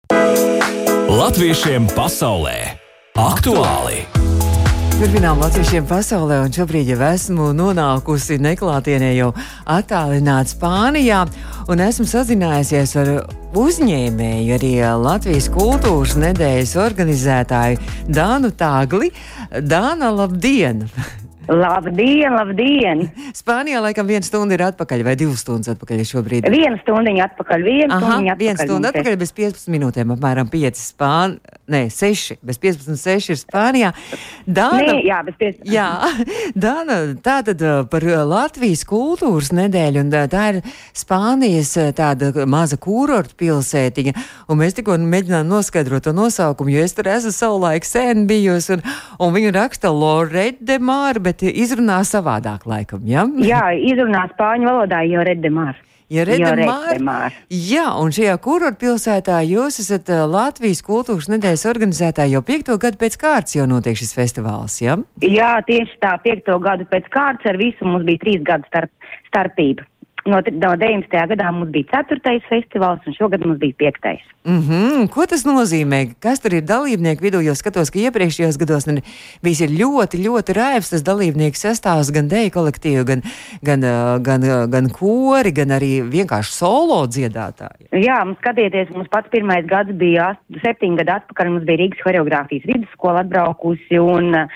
Latviešiem 1.11 1.89
pasaulē 1.91 2.79
aktuāli! 3.19 4.05
Turpinām 4.95 5.41
latviešiem 5.43 5.83
pasaulē, 5.89 6.37
un 6.45 6.53
šobrīd 6.55 6.87
jau 6.93 7.01
esmu 7.03 7.49
nonākusi 7.51 8.37
neklātienē, 8.39 9.09
jau 9.17 9.33
attālināta 9.67 10.53
Spānijā, 10.53 11.25
un 11.67 11.83
esmu 11.83 12.07
sazinājusies 12.07 12.95
ar 13.01 13.11
uzņēmēju, 13.59 14.55
arī 14.55 14.71
Latvijas 15.03 15.51
kultūras 15.51 16.15
nedēļas 16.15 16.77
organizētāju 16.79 18.07
Dānu 18.07 18.55
Tāgli. 18.55 19.11
Dāna, 19.51 20.13
labdien! 20.15 20.85
Labdien, 21.51 22.31
labdien! 22.31 23.01
Spānijā 23.41 23.81
laikam 23.83 24.07
viena 24.07 24.23
stunda 24.23 24.55
ir 24.55 24.63
atpakaļ, 24.69 25.03
vai 25.03 25.15
divas 25.19 25.41
stundas 25.43 25.73
atpakaļ 25.73 26.03
šobrīd? 26.07 26.47
Vienu 26.51 26.79
stundu 26.79 27.11
atpakaļ, 27.25 27.65
vienu 27.65 27.91
Aha, 27.91 27.99
stundu 27.99 28.35
viena 28.39 28.55
atpakaļ. 28.55 28.69
stunda 28.69 28.91
atpakaļ 28.93 29.17
bez 29.19 29.33
15 29.35 29.73
minūtēm, 29.75 30.13
apmēram 30.15 30.51
5 30.51 30.79
spāņu, 30.79 31.57
ne, 31.71 31.81
6, 31.91 32.37
bez 32.47 32.59
15, 32.61 32.95
6 32.99 33.33
ir 33.33 33.39
Spānijā. 33.41 33.91
Dāna, 34.47 34.79
Nē, 34.93 34.95
jā, 35.07 35.17
bez 35.27 35.37
15. 35.41 35.67
Jā, 35.71 35.89
Dāna, 36.65 36.99
tā 37.23 37.37
tad 37.47 37.65
uh, 37.65 37.81
par 37.91 38.05
uh, 38.07 38.21
Latvijas 38.27 38.85
kultūras 38.87 39.51
nedēļu, 39.55 40.05
un 40.05 40.15
uh, 40.15 40.27
tā 40.31 40.45
ir 40.53 40.61
Spānijas 40.95 41.73
tāda 41.97 42.31
maza 42.47 42.79
kūrorta 42.79 43.35
pilsētiņa, 43.39 44.15
un 44.47 44.61
mēs 44.61 44.79
tikko 44.79 44.95
mēģinām 45.03 45.51
noskaidrot 45.51 46.07
to 46.07 46.15
nosaukumu, 46.15 46.71
jo 46.77 46.87
es 46.87 46.95
tur 46.95 47.11
esmu 47.11 47.35
savulaik 47.35 47.87
sen 47.87 48.23
bijusi, 48.29 48.77
un, 48.77 48.87
un 49.19 49.35
viņu 49.35 49.53
raksta 49.59 49.91
Lorette 49.91 50.63
de 50.63 50.79
Mar, 50.79 51.19
bet 51.19 51.40
izrunā 51.41 52.01
savādāk 52.07 52.67
laikam, 52.69 53.05
ja? 53.09 53.25
Jā, 53.41 53.71
izrunā 53.73 54.27
spāņu 54.33 54.69
valodā 54.69 55.01
jau 55.09 55.23
redemārs. 55.25 55.79
Ja 56.11 56.25
Mar. 56.99 57.31
jā, 57.47 57.85
un 57.95 58.11
šajā 58.11 58.33
kurorta 58.43 58.81
pilsētā 58.81 59.37
jūs 59.47 59.79
esat 59.79 60.09
uh, 60.11 60.25
Latvijas 60.27 60.81
kultūras 60.83 61.29
nedēļas 61.31 61.63
organizētāji 61.71 62.35
jau 62.35 62.41
piekto 62.43 62.75
gadu 62.83 62.99
pēc 62.99 63.15
kārtas 63.21 63.55
jau 63.55 63.63
notiek 63.71 63.95
šis 63.95 64.11
festivāls, 64.17 64.75
jā? 64.83 64.97
Jā, 65.23 65.53
tieši 65.63 65.95
tā, 66.03 66.17
piekto 66.25 66.59
gadu 66.59 66.83
pēc 66.91 67.07
kārtas 67.15 67.53
ar 67.53 67.61
visu 67.61 67.87
mums 67.87 68.03
bija 68.09 68.25
trīs 68.25 68.43
gadu 68.43 68.67
starp, 68.67 68.91
starpība. 69.31 69.87
No, 70.25 70.37
no 70.37 70.69
19. 70.77 71.09
gadā 71.31 71.47
mums 71.51 71.71
bija 71.73 71.87
ceturtais 71.95 72.43
festivāls, 72.45 73.01
un 73.09 73.15
šogad 73.17 73.41
mums 73.45 73.57
bija 73.57 73.73
piektais. 73.77 74.21
Mm 74.45 74.59
-hmm. 74.67 75.07
Ko 75.09 75.25
tas 75.25 75.45
nozīmē? 75.45 76.13
Kas 76.19 76.39
tur 76.39 76.53
ir 76.53 76.61
dalībnieku 76.61 77.23
vidū? 77.25 77.41
Jo 77.41 77.55
skatos, 77.55 77.89
ka 77.89 77.99
iepriekšējos 77.99 78.57
gados 78.59 78.85
bijis 79.43 79.61
ir 79.61 79.69
ļoti, 79.81 80.21
ļoti 80.25 80.53
raibs 80.53 80.89
tas 80.89 81.03
dalībnieku 81.03 81.57
sastāvs, 81.57 82.13
gan 82.13 82.27
deju 82.27 82.49
kolektīvu, 82.49 83.03
gan, 83.05 83.21
gan, 83.63 83.81
gan, 84.21 84.41
uh, 84.43 84.69
gan 84.69 84.89
kori, 84.89 85.51
gan 85.51 85.69
arī 85.69 86.01
vienkārši 86.15 86.51
solo 86.53 87.05
dziedātāji. 87.07 87.89
Jā, 87.91 88.25
mums 88.25 88.37
skatieties, 88.37 88.89
mums 88.89 89.07
pats 89.09 89.29
pirmais 89.29 89.65
gads 89.65 89.91
bija 89.91 90.29
ast- 90.29 90.61
septiņi 90.65 90.97
gadi 90.97 91.11
atpakaļ, 91.11 91.49
mums 91.49 91.63
bija 91.65 91.77
Rīgas 91.77 92.01
choreogrāfijas 92.05 92.65
vidusskola 92.65 93.19
atbraukusi 93.19 93.99
un 93.99 94.47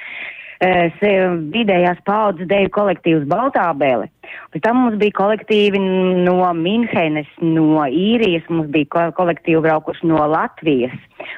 vidējās 0.61 1.99
paudzes 2.05 2.47
deju 2.47 2.69
kolektīvs 2.71 3.27
Baltābēle. 3.27 4.09
Pēc 4.53 4.63
tam 4.63 4.79
mums 4.83 4.97
bija 5.01 5.17
kolektīvi 5.17 5.79
no 6.25 6.39
Minhenes, 6.57 7.27
no 7.41 7.83
Īrijas, 7.85 8.47
mums 8.49 8.71
bija 8.73 8.89
ko 8.89 9.05
kolektīvi 9.23 9.61
braukuši 9.61 10.07
no 10.07 10.23
Latvijas 10.31 10.95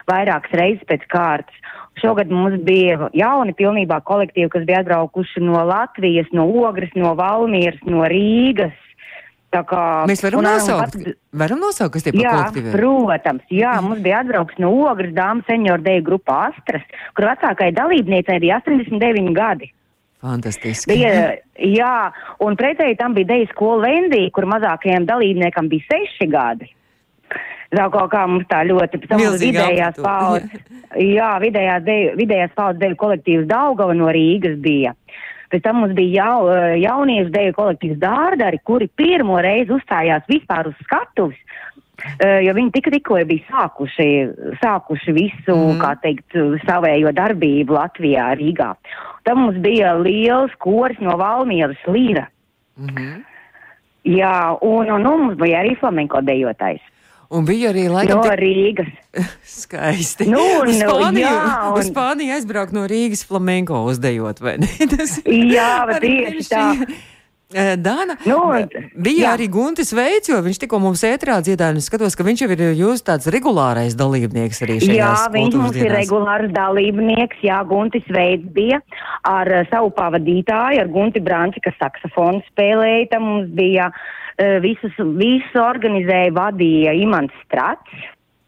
vairākas 0.09 0.53
reizes 0.53 0.85
pēc 0.87 1.05
kārtas. 1.11 1.63
Šogad 1.97 2.29
mums 2.29 2.61
bija 2.61 3.09
jauni 3.17 3.55
pilnībā 3.57 4.03
kolektīvi, 4.05 4.51
kas 4.53 4.67
bija 4.69 4.83
atbraukuši 4.83 5.41
no 5.41 5.63
Latvijas, 5.65 6.29
no 6.31 6.45
Ogres, 6.45 6.93
no 6.95 7.15
Valmieras, 7.17 7.81
no 7.89 8.05
Rīgas. 8.05 8.75
Kā, 9.47 10.03
Mēs 10.05 10.19
varam 10.21 10.41
un, 10.41 10.45
nosaukt, 10.45 10.97
pats- 10.97 11.15
varam 11.39 11.59
nosaukt, 11.63 11.93
kas 11.93 12.03
tie 12.03 12.11
par 12.11 12.21
Jā, 12.21 12.31
kolektīviem. 12.35 12.73
protams, 12.75 13.45
jā, 13.49 13.71
mums 13.81 14.01
bija 14.03 14.19
atbrauks 14.21 14.57
no 14.59 14.69
Ogres 14.91 15.13
dāmas 15.15 15.47
senioru 15.47 15.81
deju 15.85 16.03
grupa 16.03 16.51
Astras, 16.51 16.83
kur 17.15 17.25
vecākai 17.25 17.71
dalībniecei 17.73 18.39
bija 18.43 18.59
89 18.59 19.31
gadi. 19.33 19.71
Fantastiski. 20.21 20.91
Bija, 20.91 21.37
jā, 21.63 22.11
un 22.43 22.57
pretēji 22.59 22.97
tam 22.99 23.13
bija 23.15 23.31
deju 23.31 23.47
skola 23.53 23.87
Vendija, 23.87 24.29
kur 24.35 24.45
mazākajiem 24.51 25.05
dalībniekam 25.07 25.69
bija 25.71 25.95
6 25.95 26.27
gadi. 26.33 26.67
Tā 27.71 27.89
kaut 27.91 28.11
kā 28.11 28.27
mums 28.27 28.45
tā 28.51 28.61
ļoti 28.67 28.99
vidējās 29.03 29.97
paudzes, 29.99 30.61
jā, 31.17 31.31
vidējās, 31.43 31.87
vidējās 32.19 32.53
paudzes 32.55 32.79
deju 32.83 32.95
kolektīvs 32.99 33.47
Daugava 33.49 33.95
no 33.95 34.07
Rīgas 34.11 34.59
bija. 34.63 34.93
Pēc 35.51 35.63
tam 35.63 35.81
mums 35.81 35.95
bija 35.95 36.25
jau, 36.25 36.49
eh, 36.51 36.77
jauniešu 36.83 37.31
deju 37.31 37.55
kolektīvs 37.55 37.99
Dārdari, 38.01 38.59
kuri 38.63 38.87
pirmo 38.87 39.39
reizi 39.43 39.75
uzstājās 39.75 40.27
vispār 40.27 40.71
uz 40.71 40.79
skatuves. 40.83 41.39
Uh, 41.97 42.43
jo 42.45 42.51
viņi 42.53 42.69
tik, 42.75 42.91
tikko 42.93 43.15
bija 43.25 43.41
sākuši, 43.49 44.05
sākuši 44.61 45.13
visu, 45.15 45.55
mm. 45.55 45.79
kā 45.81 45.95
teikt, 46.03 46.35
savējo 46.61 47.09
darbību 47.17 47.73
Latvijā, 47.73 48.27
Rīgā. 48.37 48.67
Tad 49.25 49.39
mums 49.39 49.57
bija 49.63 49.95
liels 49.97 50.53
koris 50.61 50.99
no 51.01 51.17
Valmieras 51.17 51.81
Līra. 51.89 52.27
Mm 52.77 52.91
-hmm. 52.93 53.23
Jā, 54.13 54.57
un, 54.61 54.91
un, 54.91 55.07
un 55.07 55.19
mums 55.23 55.39
bija 55.41 55.63
arī 55.63 55.73
flamenko 55.79 56.21
dejotājs 56.21 56.85
Un 57.29 57.43
bija 57.47 57.73
arī 57.73 57.87
no 57.89 57.97
laikam 57.97 58.21
tik 58.23 58.37
Rīgas. 58.39 58.91
skaisti. 59.59 60.27
Nu, 60.31 60.39
uz 60.63 60.77
Spāniju, 60.79 61.25
jā, 61.25 61.33
un- 61.67 61.79
uz 61.81 61.89
Spāniju 61.91 62.37
aizbraukt 62.37 62.71
no 62.75 62.85
Rīgas 62.87 63.25
flamenko 63.27 63.81
uzdejot, 63.89 64.39
vai 64.43 64.57
ne? 64.63 64.69
Tas 64.93 65.17
Jā, 65.27 65.71
bet 65.89 66.05
tieši 66.05 66.45
tā. 66.47 66.63
Eh, 67.55 67.77
Dāna, 67.79 68.17
Nu, 68.27 68.41
bija 68.99 69.21
jā. 69.23 69.33
arī 69.37 69.45
Guntis 69.47 69.93
Veids, 69.95 70.27
jo 70.27 70.35
viņš 70.43 70.57
tikko 70.65 70.81
mums 70.83 70.99
ētrā 71.07 71.37
dziedāja, 71.39 71.71
un 71.71 71.79
es 71.79 71.87
skatos, 71.87 72.17
ka 72.19 72.25
viņš 72.27 72.41
jau 72.43 72.49
ir 72.51 72.63
jūsu 72.75 73.05
tāds 73.07 73.29
regulārais 73.31 73.95
dalībnieks 73.95 74.59
arī 74.65 74.75
šajās 74.83 74.97
Jā, 74.97 75.13
viņš 75.31 75.55
mums 75.55 75.77
ir 75.79 75.85
dienās. 75.87 75.95
regulārs 76.01 76.51
dalībnieks. 76.51 77.39
Jā, 77.47 77.61
Guntis 77.69 78.03
Veids 78.11 78.51
bija 78.51 78.81
ar 79.23 79.47
uh, 79.47 79.63
savu 79.71 79.93
pavadītāju, 79.95 80.81
ar 80.83 80.91
Gunti 80.91 81.23
Branči, 81.23 81.63
kas 81.63 81.79
saksofonu 81.79 82.43
spēlēja. 82.51 83.07
Tam 83.15 83.23
mums 83.23 83.49
bija 83.55 83.91
visus, 84.61 84.93
visu 85.17 85.57
organizēja, 85.63 86.35
vadīja 86.35 86.91
Imants 86.99 87.33
Strats. 87.47 88.03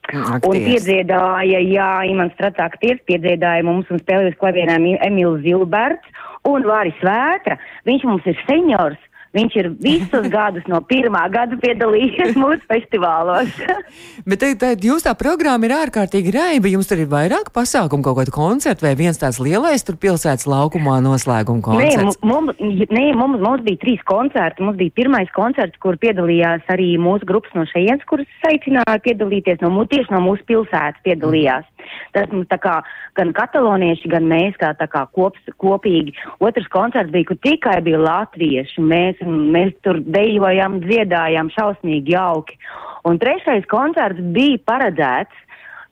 Un 0.10 0.26
Aktieris. 0.36 0.66
piedziedāja, 0.68 1.60
jā, 1.70 1.90
Imants 2.10 2.34
Strats 2.36 2.60
aktieris, 2.62 3.00
piedziedāja 3.08 3.64
mums 3.64 3.88
un 3.94 4.00
spēlēja 4.02 4.34
uz 4.34 4.38
klavienām 4.42 4.86
Emīls 5.06 5.44
Zilberts 5.46 6.06
un 6.48 6.68
Vāris 6.68 7.00
Vētra. 7.04 7.60
Viņš 7.90 8.10
mums 8.10 8.28
ir 8.30 8.40
seniors. 8.48 9.00
Viņš 9.30 9.56
ir 9.62 9.68
visus 9.78 10.26
gadus 10.34 10.66
no 10.66 10.80
pirmā 10.90 11.28
gada 11.30 11.58
piedalījies 11.62 12.34
mūsu 12.40 12.64
festivālos. 12.70 13.52
Bet 14.30 14.42
te, 14.42 14.50
te, 14.58 14.72
jūs 14.82 15.06
tā 15.06 15.14
programma 15.18 15.68
ir 15.68 15.76
ārkārtīgi 15.78 16.34
raiba. 16.34 16.72
Jums 16.72 16.90
tur 16.90 17.04
ir 17.04 17.12
vairāk 17.12 17.52
pasākumu, 17.54 18.02
kaut 18.06 18.18
kāda 18.18 18.34
koncerta 18.34 18.88
vai 18.88 18.96
viens 18.98 19.22
tāds 19.22 19.38
lielais 19.44 19.86
tur 19.86 20.00
pilsētas 20.02 20.48
laukumā 20.50 20.98
noslēguma 21.06 21.62
Nē, 21.62 21.92
koncerts. 21.94 22.20
mums, 22.26 22.58
nē 22.90 23.06
mums, 23.20 23.38
mums 23.44 23.66
bija 23.68 23.84
trīs 23.86 24.02
koncerti. 24.10 24.66
Mums 24.66 24.82
bija 24.82 24.98
pirmais 24.98 25.30
koncerts, 25.38 25.78
kur 25.84 26.00
piedalījās 26.02 26.66
arī 26.74 26.96
mūsu 26.98 27.30
grupas 27.30 27.54
no 27.54 27.68
šejienes, 27.70 28.08
kuras 28.10 28.50
aicināja 28.50 28.98
piedalīties 29.06 29.62
no, 29.62 29.70
tieši 29.94 30.10
no 30.16 30.26
mūsu 30.26 30.48
pilsētas 30.50 31.06
piedalījās. 31.06 31.70
Tas 32.16 32.30
mums 32.34 32.50
tā 32.52 32.60
kā 32.62 32.80
gan 33.20 33.34
katalonieši, 33.38 34.12
gan 34.12 34.28
mēs 34.30 34.58
kā, 34.62 34.72
kā 34.80 35.04
kops, 35.16 35.52
kopīgi. 35.62 36.16
Otrs 36.44 36.70
koncerts 36.74 37.14
bija, 37.14 37.30
kur 37.32 37.40
tikai 37.46 37.80
bija 37.86 38.02
latvieši. 38.04 38.82
Mēs, 38.82 39.22
mēs 39.26 39.76
tur 39.86 40.02
dejojām, 40.06 40.80
dziedājām 40.86 41.52
šausmīgi 41.56 42.16
jauki. 42.16 42.60
Un 43.08 43.20
trešais 43.22 43.68
koncerts 43.72 44.22
bija 44.36 44.62
paredzēts. 44.70 45.46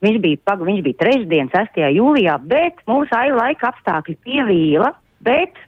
Viņš 0.04 0.18
bija, 0.22 0.38
pag, 0.46 0.60
viņš 0.62 0.82
bija 0.86 0.98
trešdien, 1.00 1.48
6. 1.50 1.80
jūlijā, 1.96 2.36
bet 2.46 2.78
mūsu 2.86 3.10
ai 3.18 3.32
laika 3.34 3.72
apstākļi 3.72 4.14
pievīla. 4.22 4.92
Bet 5.26 5.58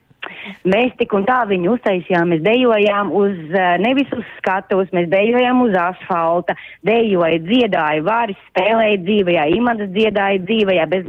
mēs 0.64 0.94
tik 0.98 1.14
un 1.16 1.26
tā 1.28 1.40
viņu 1.50 1.76
uztaisījām. 1.76 2.34
Mēs 2.34 2.42
dejojām 2.44 3.12
uz, 3.16 3.36
eh, 3.50 3.76
nevis 3.82 4.10
uz 4.16 4.24
skatuves, 4.38 4.92
mēs 4.96 5.08
dejojām 5.12 5.62
uz 5.66 5.74
asfalta, 5.74 6.56
dejoja, 6.86 7.40
dziedāja, 7.46 8.04
vāris 8.06 8.40
spēlēja 8.50 9.00
dzīvajā, 9.06 9.46
imants 9.56 9.90
dziedāja 9.94 10.42
dzīvajā, 10.46 10.88
bez, 10.90 11.06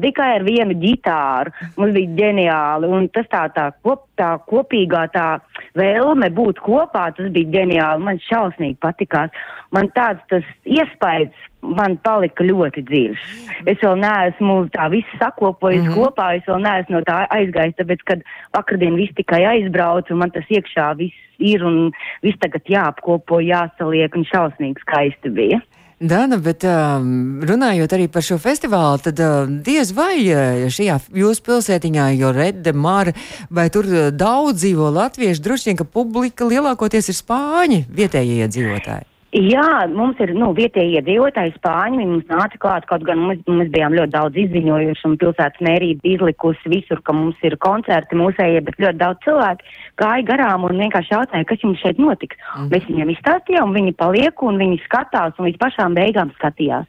tikai 0.00 0.30
ar 0.38 0.46
vienu 0.46 0.76
ģitāru. 0.80 1.52
Mums 1.76 1.94
bija 1.96 2.16
ģeniāli. 2.20 2.90
Un 2.90 3.08
tas 3.14 3.26
tā, 3.32 3.46
tā, 3.54 3.70
kop, 3.82 4.06
tā 4.18 4.34
kopīgā 4.48 5.06
tā 5.14 5.28
vēlme 5.78 6.30
būt 6.34 6.60
kopā, 6.64 7.08
tas 7.16 7.32
bija 7.34 7.52
ģeniāli. 7.58 8.04
Man 8.04 8.20
šausmīgi 8.28 8.78
patikās. 8.82 9.34
Man 9.74 9.90
tāds 9.96 10.22
tas 10.30 10.46
iespējas 10.64 11.34
man 11.64 11.96
palika 12.04 12.44
ļoti 12.44 12.84
dziļš. 12.88 13.26
Es 13.70 13.80
vēl 13.82 13.96
neesmu 14.02 14.56
tā 14.74 14.88
visu 14.92 15.20
sakopojis 15.20 15.82
mm 15.82 15.88
-hmm. 15.88 15.98
kopā, 15.98 16.26
es 16.38 16.48
vēl 16.48 16.60
neesmu 16.64 16.98
no 16.98 17.02
tā 17.08 17.24
aizgājis, 17.30 17.78
tāpēc, 17.80 18.02
kad 18.04 18.24
vakardien 18.56 18.96
viss 18.96 19.14
tikai 19.16 19.44
aizbraucu, 19.54 20.12
un 20.12 20.18
man 20.24 20.30
tas 20.30 20.44
iekšā 20.50 20.94
viss 20.96 21.16
ir, 21.38 21.64
un 21.64 21.90
viss 22.22 22.38
tagad 22.38 22.68
jāapkopo, 22.68 23.40
jāsaliek, 23.40 24.16
un 24.16 24.24
šausmīgi 24.24 24.84
skaisti 24.84 25.30
bija. 25.30 25.60
Dana, 26.02 26.40
bet 26.42 26.64
um, 26.66 27.38
runājot 27.46 27.92
arī 27.94 28.08
par 28.10 28.24
šo 28.26 28.34
festivālu, 28.42 28.98
tad 29.04 29.20
uh, 29.22 29.46
diez 29.46 29.92
vai 29.94 30.18
uh, 30.26 30.66
šajā 30.66 30.98
jūsu 31.14 31.44
pilsētiņā, 31.46 32.08
jo 32.18 32.32
Redde, 32.34 32.74
Māra, 32.74 33.14
vai 33.46 33.68
tur 33.70 33.86
uh, 33.86 34.10
daudz 34.10 34.64
dzīvo 34.64 34.90
latvieši, 34.90 35.44
droši 35.44 35.70
vien, 35.70 35.78
ka 35.78 35.86
publika 35.86 36.50
lielākoties 36.50 37.12
ir 37.14 37.20
spāņi, 37.22 37.84
vietējie 37.94 38.42
iedzīvotāji. 38.42 39.13
Jā, 39.34 39.88
mums 39.90 40.20
ir 40.22 40.30
nu, 40.38 40.52
vietējie 40.54 41.00
iedzīvotāji, 41.00 41.56
spāņi. 41.56 41.98
Viņi 41.98 42.12
mums 42.12 42.28
nāca 42.30 42.60
klāt, 42.62 42.84
kaut 42.86 43.02
gan 43.02 43.24
mēs, 43.26 43.40
mēs 43.50 43.72
bijām 43.74 43.96
ļoti 43.98 44.14
daudz 44.14 44.38
izziņojuši, 44.44 45.02
un 45.08 45.16
pilsētas 45.18 45.64
mērība 45.66 46.06
izlikusi 46.06 46.70
visur, 46.70 47.02
ka 47.02 47.16
mums 47.18 47.42
ir 47.42 47.58
koncerti 47.58 48.20
mūsējie, 48.20 48.62
bet 48.68 48.78
ļoti 48.78 49.00
daudz 49.02 49.26
cilvēku 49.26 49.74
gāja 49.98 50.28
garām 50.30 50.68
un 50.68 50.78
vienkārši 50.84 51.16
jautāja, 51.16 51.50
kas 51.50 51.66
jums 51.66 51.82
šeit 51.82 51.98
notiks. 51.98 52.38
Mm. 52.54 52.70
Mēs 52.70 52.86
viņiem 52.92 53.14
izstāstījām, 53.16 53.74
un 53.74 53.80
viņi 53.80 53.98
paliek, 53.98 54.46
un 54.46 54.62
viņi 54.62 54.82
skatās, 54.86 55.34
un 55.40 55.50
līdz 55.50 55.62
pašām 55.66 55.98
beigām 55.98 56.30
skatījās. 56.38 56.86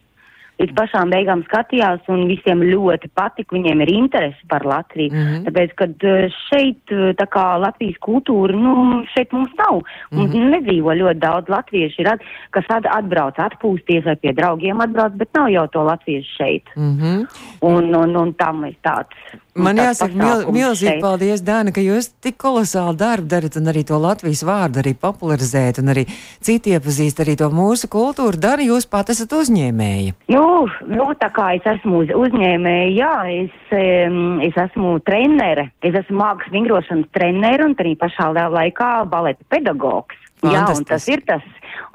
Līdz 0.55 0.71
pašām 0.77 1.11
beigām 1.11 1.41
skatījās, 1.49 2.05
un 2.11 2.25
visiem 2.29 2.61
ļoti 2.63 3.09
patika, 3.17 3.55
viņiem 3.57 3.81
ir 3.83 3.91
interese 3.91 4.47
par 4.51 4.63
Latviju. 4.65 5.11
Mm 5.11 5.25
-hmm. 5.25 5.43
Tāpēc, 5.47 5.73
kad 5.81 6.03
eh, 6.03 6.27
šeit, 6.47 6.81
eh, 6.91 7.11
tā 7.19 7.27
kā 7.27 7.45
Latvijas 7.59 7.97
kultūra, 8.07 8.55
nu, 8.55 9.03
šeit 9.13 9.33
mums 9.33 9.51
nav. 9.59 9.81
Mums 10.11 10.33
mm 10.33 10.39
-hmm. 10.39 10.51
nedzīvo 10.55 10.95
ļoti 11.01 11.19
daudz 11.19 11.49
latviešu, 11.49 12.01
ir, 12.01 12.07
at, 12.13 12.21
kas 12.51 12.65
at, 12.69 12.85
atbrauc 12.85 13.35
atpūsties 13.35 14.05
vai 14.05 14.15
pie 14.15 14.33
draugiem 14.33 14.81
atbrauc, 14.81 15.13
bet 15.13 15.29
nav 15.33 15.49
jau 15.49 15.67
to 15.67 15.83
latviešu 15.83 16.31
šeit. 16.37 16.63
Mm 16.75 16.97
-hmm. 16.99 17.25
Un, 17.61 17.95
un, 17.95 18.15
un 18.15 18.33
tam 18.33 18.65
ir 18.65 18.75
tāds. 18.83 19.15
Man 19.55 19.77
tāds 19.79 20.01
jāsaka, 20.01 20.15
mil, 20.19 20.41
milzīgi 20.51 20.99
paldies, 20.99 21.39
Dāna, 21.47 21.71
ka 21.71 21.79
jūs 21.79 22.09
tik 22.19 22.35
kolosāli 22.43 22.97
darbu 22.99 23.29
darat 23.31 23.55
un 23.55 23.71
arī 23.71 23.85
to 23.87 23.95
Latvijas 24.03 24.41
vārdu 24.43 24.81
arī 24.81 24.91
popularizēt 24.99 25.79
un 25.79 25.93
arī 25.93 26.03
citi 26.43 26.73
iepazīst 26.75 27.21
arī 27.23 27.37
to 27.39 27.47
mūsu 27.55 27.87
kultūru. 27.91 28.35
Dara, 28.35 28.65
jūs 28.67 28.89
pat 28.91 29.13
esat 29.15 29.31
uzņēmēji. 29.31 30.11
Nu, 30.35 30.43
nu, 30.91 31.07
tā 31.21 31.31
kā 31.31 31.53
es 31.55 31.63
esmu 31.77 32.03
uz, 32.03 32.11
uzņēmēja, 32.11 32.91
jā, 32.99 33.13
es, 33.45 33.73
um, 33.79 34.41
es 34.43 34.59
esmu 34.67 34.97
trenere, 35.07 35.69
es 35.79 35.95
esmu 36.03 36.19
mākslas 36.19 36.51
vingrošanas 36.51 37.11
trenere 37.15 37.69
un 37.69 37.79
arī 37.79 37.95
pašā 37.95 38.33
la- 38.35 38.51
laikā 38.59 38.93
baleta 39.07 39.47
pedagogs. 39.47 40.19
Jā, 40.43 40.67
un 40.75 40.83
tas 40.85 41.07
ir 41.07 41.23
tas, 41.25 41.41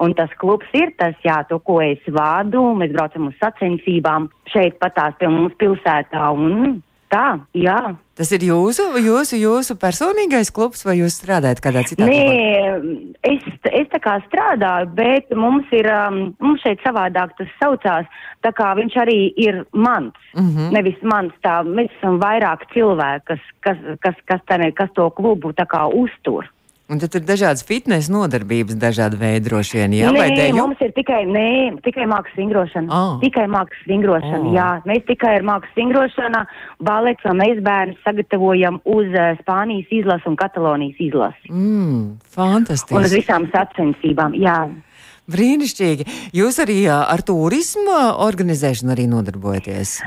un 0.01 0.17
tas 0.17 0.31
klubs 0.41 0.65
ir 0.73 0.95
tas, 0.97 1.13
jā, 1.23 1.43
to, 1.47 1.61
ko 1.61 1.77
es 1.85 2.01
vādu, 2.09 2.71
mēs 2.75 2.91
braucam 2.91 3.29
uz 3.29 3.37
sacensībām 3.39 4.31
šeit 4.49 4.81
patās 4.81 5.13
pie 5.21 5.29
mums 5.29 5.53
pilsētā, 5.61 6.25
un 6.33 6.81
tā, 7.11 7.25
jā. 7.57 7.79
Tas 8.17 8.31
ir 8.35 8.43
jūsu, 8.45 8.85
jūsu, 9.01 9.37
jūsu 9.39 9.75
personīgais 9.81 10.51
klubs 10.53 10.85
vai 10.85 10.97
jūs 10.99 11.17
strādājat 11.19 11.61
kādā 11.63 11.83
citā? 11.89 12.07
Nē, 12.07 13.01
es, 13.27 13.45
es 13.71 13.89
tā 13.93 14.01
kā 14.03 14.17
strādāju, 14.27 14.91
bet 14.97 15.31
mums 15.37 15.69
ir, 15.75 15.89
um, 15.91 16.21
mums 16.43 16.63
šeit 16.65 16.83
savādāk 16.85 17.33
tas 17.39 17.51
saucās, 17.59 18.09
tā 18.45 18.53
kā 18.57 18.71
viņš 18.77 18.97
arī 19.03 19.19
ir 19.41 19.63
mans, 19.73 20.17
mm. 20.35 20.49
-hmm. 20.49 20.71
nevis 20.77 21.01
mans, 21.01 21.33
tā, 21.45 21.61
mēs 21.65 21.91
esam 21.97 22.19
vairāk 22.21 22.67
cilvēki, 22.73 23.25
kas, 23.33 23.45
kas, 23.65 23.77
kas, 24.05 24.17
kas, 24.25 24.41
tā, 24.47 24.59
kas 24.75 24.89
to 24.95 25.09
klubu 25.09 25.53
tā 25.53 25.65
kā 25.65 25.87
uztur. 25.87 26.47
Un 26.91 26.99
tad 26.99 27.13
ir 27.15 27.21
dažādas 27.23 27.61
fitnesa 27.63 28.11
nodarbības, 28.11 28.75
dažādi 28.75 29.15
veidi 29.15 29.45
droši 29.47 29.77
vien. 29.77 29.93
Jā, 29.95 30.09
nē, 30.11 30.25
deju? 30.35 30.55
mums 30.57 30.81
ir 30.83 30.91
tikai, 30.91 31.21
nē, 31.23 31.45
tikai 31.85 32.03
mākslas 32.11 32.35
vingrošana. 32.35 32.89
Ah. 32.91 33.13
Tikai 33.21 33.45
mākslas 33.47 33.85
vingrošana, 33.87 34.41
Oh. 34.43 34.51
jā. 34.51 34.65
Mēs 34.89 35.05
tikai 35.07 35.37
ar 35.37 35.45
mākslas 35.47 35.77
vingrošanu 35.79 36.41
balets 36.83 37.23
un 37.31 37.39
mēs 37.39 37.61
bērnus 37.63 38.01
sagatavojam 38.03 38.81
uz 38.83 39.07
uh, 39.15 39.39
Spānijas 39.39 39.87
izlasu 40.01 40.33
un 40.33 40.35
Katalonijas 40.35 40.99
izlasi. 40.99 41.47
Mm, 41.47 41.95
Un 41.95 42.11
uz 42.19 42.35
fantastiski. 42.35 43.15
visām 43.21 43.47
sacensībām, 43.55 44.35
jā. 44.35 44.57
Brīnišķīgi. 45.31 46.05
Jūs 46.35 46.59
arī 46.59 46.81
ā, 46.91 47.05
ar 47.07 47.21
turismu 47.23 47.87
ā, 47.87 48.03
organizēšanu 48.27 48.91
arī 48.91 49.07
nodarbojaties. 49.07 50.01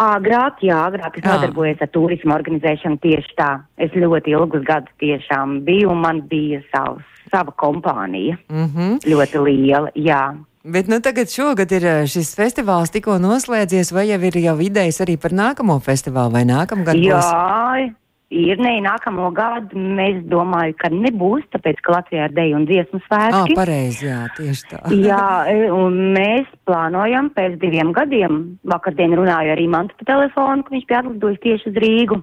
Agrāk, 0.00 0.62
jā, 0.64 0.78
agrāk 0.88 1.18
es 1.18 1.24
nodarbojos 1.26 1.82
ar 1.84 1.90
turismu 1.92 2.32
organizēšanu 2.32 3.00
tieši 3.02 3.34
tā. 3.36 3.50
Es 3.76 3.92
ļoti 3.92 4.32
ilgus 4.32 4.62
gadus 4.64 4.94
tiešām 5.02 5.60
biju 5.66 5.90
un 5.92 6.00
man 6.00 6.22
bija 6.30 6.62
savs, 6.70 7.04
sava 7.28 7.52
kompānija. 7.52 8.38
Mm 8.48 8.68
-hmm. 8.68 8.96
Ļoti 9.04 9.44
liela, 9.44 9.90
jā. 9.94 10.36
Bet 10.64 10.88
nu, 10.88 11.00
tagad 11.00 11.28
šogad 11.32 11.72
ir 11.72 11.82
ā, 11.82 12.06
šis 12.06 12.34
festivāls 12.36 12.90
tikko 12.92 13.18
noslēdzies, 13.18 13.92
vai 13.92 14.08
jau 14.08 14.20
ir 14.20 14.36
jau 14.36 14.60
idejas 14.60 15.00
arī 15.00 15.16
par 15.16 15.32
nākamo 15.32 15.80
festivālu 15.80 16.32
vai 16.32 16.44
nākamgad 16.44 16.96
būs? 16.96 17.06
Jā, 17.08 17.80
ir 17.84 17.94
ne, 18.30 18.76
nākamo 18.84 19.32
gadu 19.34 19.74
mēs 19.74 20.20
domāju, 20.30 20.76
ka 20.78 20.90
nebūs, 20.94 21.42
tāpēc, 21.50 21.80
ka 21.82 21.96
Latvijā 21.96 22.28
ir 22.28 22.34
deju 22.36 22.60
un 22.60 22.66
dziesmu 22.68 23.00
svētki. 23.08 23.56
pareizi, 23.58 24.06
jā, 24.06 24.20
tieši 24.36 24.66
tā. 24.70 24.80
Jā, 25.08 25.26
e, 25.50 25.66
un 25.74 25.98
mēs 26.14 26.46
plānojam 26.68 27.32
pēc 27.34 27.58
diviem 27.62 27.90
gadiem. 27.96 28.40
Vakardien 28.70 29.16
runāju 29.18 29.56
arī 29.56 29.66
Mantu 29.70 29.98
pa 29.98 30.12
telefonu, 30.12 30.62
ka 30.62 30.76
viņš 30.76 30.86
bija 30.86 31.02
atlidojis 31.02 31.42
tieši 31.42 31.72
uz 31.72 31.80
Rīgu. 31.82 32.20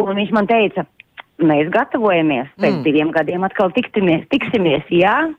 Un 0.00 0.12
viņš 0.20 0.36
man 0.36 0.48
teica, 0.50 0.84
mēs 1.40 1.72
gatavojamies 1.72 2.52
pēc 2.60 2.74
Mm. 2.76 2.84
diviem 2.84 3.10
gadiem 3.10 3.44
atkal 3.44 3.72
tiktimies, 3.72 4.28
tiksimies, 4.28 4.84
jā. 4.92 5.32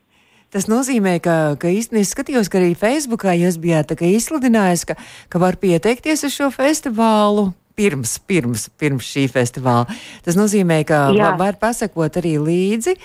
Tas 0.51 0.65
nozīmē, 0.67 1.21
ka, 1.23 1.55
ka 1.61 1.69
īstenībā 1.71 2.03
skatījos, 2.09 2.49
ka 2.51 2.57
arī 2.59 2.73
Facebookā 2.75 3.37
jūs 3.37 3.55
bijāt 3.61 3.93
izsludinājis, 3.95 4.83
ka, 4.89 4.97
ka 5.29 5.39
var 5.39 5.55
pieteikties 5.61 6.25
uz 6.25 6.33
šo 6.35 6.49
festivālu. 6.51 7.53
Pirms, 7.75 8.17
pirms, 8.27 8.67
pirms 8.79 9.07
šī 9.07 9.25
festivāla. 9.31 9.87
Tas 10.25 10.37
nozīmē, 10.39 10.81
ka 10.87 11.09
Jā. 11.15 11.31
va- 11.31 11.37
var 11.45 11.59
pasakot 11.61 12.17
arī 12.21 12.35
līdzi, 12.41 12.95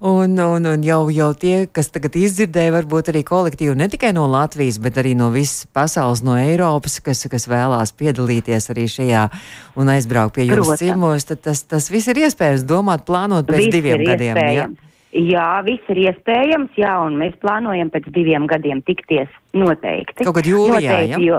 un, 0.00 0.38
un, 0.38 0.66
un 0.66 0.86
jau, 0.86 1.08
jau 1.10 1.30
tie, 1.34 1.66
kas 1.66 1.90
tagad 1.94 2.16
izdzirdēja, 2.18 2.74
varbūt 2.78 3.12
arī 3.12 3.24
kolektīvi 3.26 3.76
ne 3.76 3.88
tikai 3.92 4.12
no 4.16 4.26
Latvijas, 4.30 4.78
bet 4.82 4.98
arī 5.02 5.14
no 5.16 5.30
visas 5.34 5.66
pasaules, 5.66 6.22
no 6.26 6.36
Eiropas, 6.36 7.00
kas, 7.00 7.26
kas 7.30 7.48
vēlās 7.50 7.94
piedalīties 7.96 8.70
arī 8.74 8.88
šajā 8.90 9.28
un 9.76 9.92
aizbraukt 9.94 10.36
pie 10.36 10.48
jums 10.50 10.76
ciemos, 10.80 11.28
tad 11.28 11.44
tas, 11.46 11.62
tas 11.62 11.90
viss 11.90 12.08
ir 12.12 12.26
iespējams 12.26 12.66
domāt, 12.68 13.06
plānot 13.08 13.46
pēc 13.48 13.66
Viss 13.66 13.76
diviem 13.78 14.04
gadiem. 14.04 14.36
Ja? 14.36 14.42
iespējams. 14.42 14.82
Jā, 15.16 15.62
viss 15.64 15.92
ir 15.92 16.00
iespējams, 16.10 16.74
jā, 16.76 16.92
un 17.06 17.16
mēs 17.16 17.36
plānojam 17.40 17.88
pēc 17.94 18.10
diviem 18.12 18.44
gadiem 18.50 18.82
tikties 18.84 19.30
noteikti. 19.56 20.26
Kaut 20.26 20.36
kad 20.36 20.48
jūlijā, 20.50 20.82
noteikti, 20.92 21.12
ja? 21.14 21.20
jo, 21.24 21.38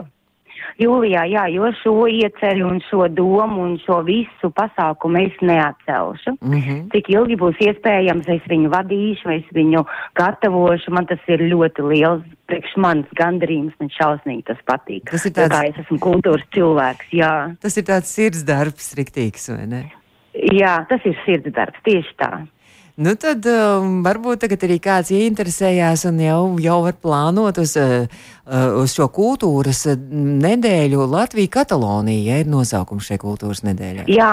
jūlijā, 0.82 1.24
jā, 1.32 1.44
jo 1.54 1.72
šo 1.82 2.08
ieceļu 2.12 2.68
un 2.68 2.80
šo 2.90 3.08
domu 3.08 3.64
un 3.64 3.78
šo 3.84 4.02
visu 4.08 4.52
pasākumu 4.56 5.26
es 5.26 5.36
neatcelšu. 5.42 6.38
Mm 6.42 6.62
-hmm. 6.62 6.80
Cik 6.92 7.10
ilgi 7.10 7.36
būs 7.36 7.58
iespējams, 7.68 8.28
es 8.28 8.42
viņu 8.50 8.70
vadīšu, 8.70 9.30
es 9.38 9.48
viņu 9.54 9.86
gatavošu. 10.16 10.92
Man 10.92 11.06
tas 11.06 11.20
ir 11.28 11.40
ļoti 11.40 11.88
liels 11.92 12.24
priekš 12.48 12.76
manis 12.78 13.10
gandarījums, 13.20 13.74
man 13.80 13.90
šausmīgi 13.90 14.44
tas 14.44 14.58
patīk. 14.68 15.10
Tas 15.12 15.26
ir 15.26 15.32
tāds- 15.32 15.52
Kā 15.52 15.70
es 15.70 15.76
esmu 15.78 16.00
kultūras 16.00 16.46
cilvēks, 16.56 17.08
jā. 17.12 17.56
Tas 17.62 17.78
ir 17.78 17.84
tāds 17.84 18.10
sirds 18.14 18.44
darbs, 18.44 18.96
riktīgs, 18.96 19.50
vai 19.58 19.68
ne? 19.68 19.92
Jā, 20.34 20.86
tas 20.90 21.02
ir 21.06 21.18
sirds 21.26 21.52
darbs, 21.54 21.80
tieši 21.84 22.14
tā. 22.20 22.48
Nu, 22.98 23.12
tad 23.14 23.46
um, 23.46 24.00
varbūt 24.02 24.40
tagad 24.42 24.64
arī 24.66 24.80
kāds 24.82 25.12
ieinteresējās 25.14 26.08
un 26.10 26.18
jau, 26.24 26.40
jau 26.58 26.78
var 26.82 26.96
plānot 26.98 27.60
uz, 27.62 27.76
uh, 27.78 28.08
uh, 28.50 28.80
uz 28.82 28.96
šo 28.98 29.06
kultūras 29.14 29.84
uh, 29.92 30.00
nedēļu 30.48 31.06
Latvija-Katalonija, 31.12 32.24
ja 32.32 32.40
ir 32.42 32.50
nosaukums 32.50 33.06
šai 33.06 33.20
kultūras 33.22 33.62
nedēļai. 33.68 34.08
Jā, 34.10 34.32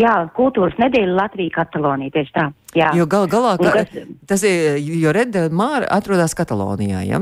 jā, 0.00 0.14
kultūras 0.38 0.78
nedēļa 0.80 1.12
Latvija, 1.18 1.58
Katalonija, 1.58 2.14
tieši 2.16 2.32
tā. 2.38 2.46
Jā. 2.76 2.94
Jo 2.96 3.04
gal 3.04 3.28
galā 3.28 3.58
Un 3.60 3.68
ka, 3.68 3.84
kas- 3.84 4.08
tas 4.32 4.46
ir, 4.48 4.80
jo 4.80 5.12
Reda 5.12 5.50
Māra 5.52 5.84
atrodas 5.98 6.32
Katalonijā, 6.40 7.04
ja? 7.04 7.20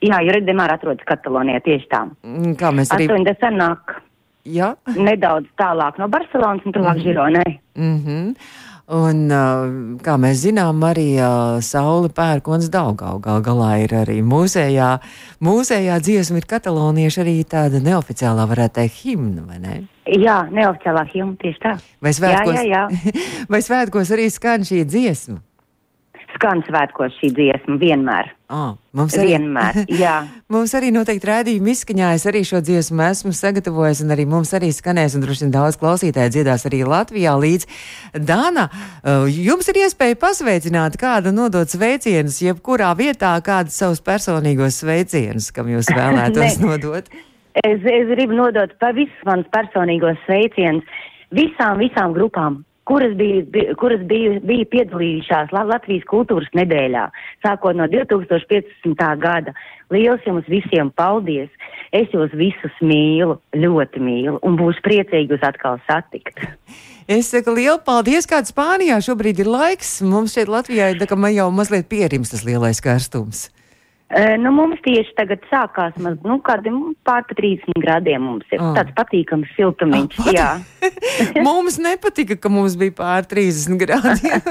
Jā, 0.00 0.20
jo 0.24 0.32
Redemāra 0.32 0.76
atrodas 0.76 1.04
Katalonijā 1.08 1.60
tieši 1.64 1.88
tā. 1.88 2.04
Mm, 2.24 2.54
Kā 2.60 2.70
mēs 2.72 2.92
arī. 2.92 3.08
80 3.08 3.56
nāk 3.56 3.96
Jā. 4.48 4.74
nedaudz 4.96 5.48
tālāk 5.60 5.98
no 6.00 6.08
Barcelonas 6.08 6.64
un 6.64 6.72
tuvāk 6.72 7.02
Žironai. 7.04 7.60
Mm 7.76 7.98
-hmm. 8.04 8.34
Un, 8.90 9.28
uh, 9.30 9.98
kā 10.02 10.16
mēs 10.18 10.40
zinām, 10.42 10.80
arī 10.82 11.12
uh, 11.22 11.60
Saula 11.62 12.08
pērkons 12.10 12.66
Daugau 12.74 13.20
gal 13.22 13.38
galā 13.46 13.68
ir 13.84 13.92
arī 14.00 14.16
mūsējā, 14.26 14.88
mūsējā 15.46 15.98
dziesma 16.02 16.40
ir 16.40 16.48
katalānieši 16.50 17.20
arī 17.22 17.34
tāda 17.46 17.78
neoficiālā, 17.84 18.48
varētu 18.50 18.80
teikt, 18.80 18.98
himna, 19.04 19.44
vai 19.46 19.60
ne? 19.62 19.76
Jā, 20.10 20.40
neoficiālā 20.50 21.04
himna 21.12 21.38
tieši 21.38 21.62
tā. 21.62 21.76
Vai 22.02 22.14
svētkos, 22.16 22.58
Jā, 22.58 22.66
jā, 22.66 23.14
vai 23.52 23.62
svētkos 23.62 24.10
arī 24.16 24.26
skan 24.34 24.66
šī 24.66 24.82
dziesma? 24.88 25.38
Skan 26.40 26.62
svētkos 26.64 27.12
šī 27.20 27.28
dziesma 27.36 27.74
vienmēr. 27.76 28.30
Ah, 28.48 28.72
mums 28.96 29.12
arī, 29.20 29.34
Vienmēr, 29.34 29.82
jā. 29.92 30.14
mums 30.54 30.72
arī 30.72 30.88
noteikti 30.94 31.28
rādījuma 31.28 31.68
izskaņā. 31.74 32.14
Es 32.16 32.24
arī 32.26 32.40
šo 32.48 32.62
dziesmu 32.64 33.02
esmu 33.04 33.34
sagatavojis, 33.36 34.00
un 34.06 34.14
arī 34.14 34.24
mums 34.30 34.54
arī 34.56 34.70
skanēs, 34.72 35.18
un 35.18 35.26
droši 35.26 35.44
vien 35.44 35.52
daudz 35.52 35.76
klausītāju 35.82 36.32
dziedās 36.32 36.64
arī 36.70 36.80
Latvijā 36.88 37.34
līdz. 37.36 37.68
Dāna, 38.24 38.70
uh, 38.72 39.28
jums 39.28 39.68
ir 39.68 39.82
iespēja 39.82 40.16
pasveicināt 40.24 40.96
kādu 41.02 41.34
nodot 41.36 41.68
sveicienus, 41.68 42.40
jebkurā 42.40 42.94
vietā 42.96 43.36
kādu 43.44 43.74
savus 43.74 44.00
personīgos 44.00 44.80
sveicienus, 44.80 45.52
kam 45.52 45.68
jūs 45.68 45.92
vēlētos 46.00 46.56
nodot. 46.64 47.12
Es, 47.60 47.84
es 47.84 48.08
gribu 48.14 48.40
nodot 48.40 48.72
pa 48.80 48.94
visus 48.96 49.28
manus 49.28 49.52
personīgos 49.52 50.16
sveicienus 50.24 50.88
visām, 51.36 51.76
visām 51.84 52.16
grupām, 52.16 52.62
kuras 52.90 53.14
bija, 53.18 53.44
kuras 53.78 54.02
bija, 54.10 54.38
bija 54.42 54.66
piedalījušās 54.74 55.52
La- 55.54 55.66
Latvijas 55.68 56.06
kultūras 56.10 56.50
nedēļā, 56.58 57.06
sākot 57.46 57.78
no 57.78 57.86
2015. 57.92 59.06
gada. 59.22 59.54
Liels 59.94 60.26
jums 60.26 60.46
visiem 60.50 60.90
paldies! 60.94 61.50
Es 61.94 62.10
jūs 62.14 62.34
visus 62.38 62.74
mīlu, 62.82 63.38
ļoti 63.58 64.02
mīlu, 64.02 64.38
un 64.46 64.58
būšu 64.58 64.82
priecīgi 64.86 65.34
jūs 65.34 65.46
atkal 65.46 65.80
satikt. 65.88 66.38
Es 67.10 67.32
saku 67.32 67.56
lielu 67.56 67.80
paldies, 67.82 68.28
kāda 68.30 68.46
Spānijā 68.46 69.00
šobrīd 69.02 69.42
ir 69.42 69.50
laiks. 69.50 69.96
Mums 70.06 70.36
šeit 70.36 70.50
Latvijā 70.50 70.92
ir 70.92 71.00
tā, 71.02 71.10
man 71.18 71.34
jau 71.34 71.48
mazliet 71.50 71.88
pierims 71.90 72.30
tas 72.30 72.46
lielais 72.46 72.78
karstums. 72.84 73.48
Nu, 74.42 74.50
mums 74.50 74.80
tieši 74.82 75.12
tagad 75.14 75.44
sākās 75.46 75.94
maz, 76.02 76.16
nu, 76.26 76.40
kādi 76.42 76.72
pār 77.06 77.22
pa 77.28 77.36
30 77.38 77.78
grādiem 77.78 78.24
mums 78.26 78.48
ir. 78.50 78.58
Ah. 78.58 78.72
Tāds 78.80 78.90
patīkams 78.96 79.52
siltumiņš, 79.54 80.16
pat- 80.18 80.34
jā. 80.34 80.48
mums 81.46 81.78
nepatika, 81.78 82.34
ka 82.34 82.50
mums 82.50 82.74
bija 82.80 82.96
pār 82.98 83.28
30 83.30 83.78
grādiem. 83.78 84.42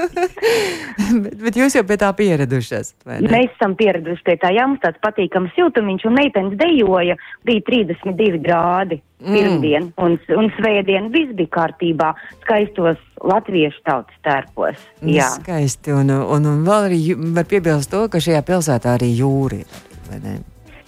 bet, 1.26 1.36
bet 1.44 1.60
jūs 1.60 1.76
jau 1.76 1.84
pie 1.84 2.00
tā 2.00 2.08
pieradušas. 2.16 2.94
vai 3.04 3.20
ne? 3.20 3.34
Mēs 3.36 3.52
esam 3.52 3.76
pieraduši 3.76 4.24
pie 4.30 4.38
tā, 4.40 4.54
jā, 4.56 4.64
mums 4.70 4.80
tāds 4.80 5.00
patīkams 5.04 5.52
siltumiņš, 5.58 6.08
un 6.08 6.16
meitenes 6.16 6.56
dejoja, 6.60 7.20
bija 7.44 7.68
32 7.68 8.40
grādi 8.40 9.02
Mm. 9.20 9.34
pirmdien, 9.36 9.90
un, 10.00 10.14
un 10.32 10.46
svētdien 10.56 11.10
viss 11.12 11.34
bija 11.36 11.50
kārtībā, 11.52 12.14
skaistos 12.40 12.96
latviešu 13.24 13.82
tautas 13.84 14.16
tērpos. 14.24 14.78
Nu, 15.02 15.12
Jā, 15.16 15.28
Skaisti. 15.40 15.92
Un, 15.96 16.10
un, 16.10 16.46
un 16.46 16.62
vēl 16.66 16.88
arī 16.90 17.00
var 17.36 17.48
piebilst 17.50 17.92
to, 17.92 18.06
ka 18.12 18.20
šajā 18.22 18.40
pilsētā 18.48 18.96
arī 18.98 19.10
jūra 19.18 19.60
ir. 19.60 19.82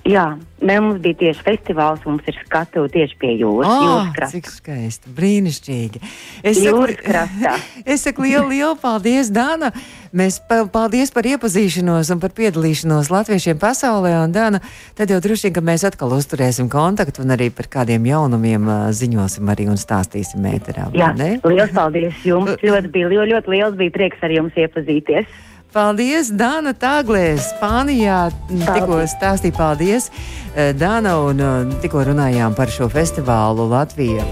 jā, 0.08 0.24
ne, 0.66 0.76
mums 0.82 0.98
bija 1.04 1.18
tieši 1.20 1.44
festivāls, 1.46 2.02
mums 2.08 2.26
ir 2.26 2.38
skatu 2.42 2.88
tieši 2.90 3.18
pie 3.20 3.36
jūras, 3.38 3.68
Ah, 3.70 4.08
jūras 4.10 4.32
cik 4.34 4.48
skaisti, 4.50 5.12
brīnišķīgi. 5.14 6.02
Es 6.42 6.58
Jūras 6.64 6.98
krastā. 7.04 7.54
es 7.94 8.02
saku 8.08 8.26
lielu, 8.26 8.48
lielu 8.50 8.74
paldies, 8.82 9.30
Dāna. 9.30 9.70
Mēs 10.12 10.36
pa, 10.44 10.58
paldies 10.68 11.08
par 11.08 11.24
iepazīšanos 11.24 12.10
un 12.12 12.18
par 12.20 12.34
piedalīšanos 12.36 13.08
latviešiem 13.08 13.56
pasaulē. 13.60 14.12
Un, 14.26 14.34
Dāna, 14.34 14.60
tad 14.98 15.08
jau 15.08 15.20
droši 15.24 15.48
vien, 15.48 15.54
ka 15.56 15.62
mēs 15.64 15.86
atkal 15.88 16.12
uzturēsim 16.12 16.68
kontaktu 16.72 17.24
un 17.24 17.32
arī 17.32 17.48
par 17.48 17.70
kādiem 17.72 18.04
jaunumiem 18.10 18.68
ziņosim 18.92 19.48
arī 19.48 19.70
un 19.72 19.80
stāstīsim 19.80 20.44
ēterā. 20.52 20.90
vai 20.92 21.00
Jā, 21.00 21.10
ne? 21.16 21.30
liels 21.48 21.72
paldies 21.72 22.20
jums, 22.28 22.60
ļoti 22.60 22.92
bija, 22.92 23.08
ļoti, 23.08 23.32
ļoti 23.32 23.56
liels 23.56 23.80
bija 23.80 23.96
prieks 23.96 24.20
ar 24.20 24.36
jums 24.36 24.60
iepazīties. 24.60 25.32
Paldies, 25.72 26.28
Dāna 26.28 26.74
Tāglē, 26.76 27.38
Spānijā. 27.40 28.26
Tikko 28.52 29.00
stāstīja 29.08 29.56
paldies, 29.56 30.10
Dāna, 30.76 31.16
un 31.24 31.72
tikko 31.80 32.04
runājām 32.12 32.52
par 32.52 32.68
šo 32.68 32.92
festivālu 32.92 33.70
Latvijā. 33.72 34.28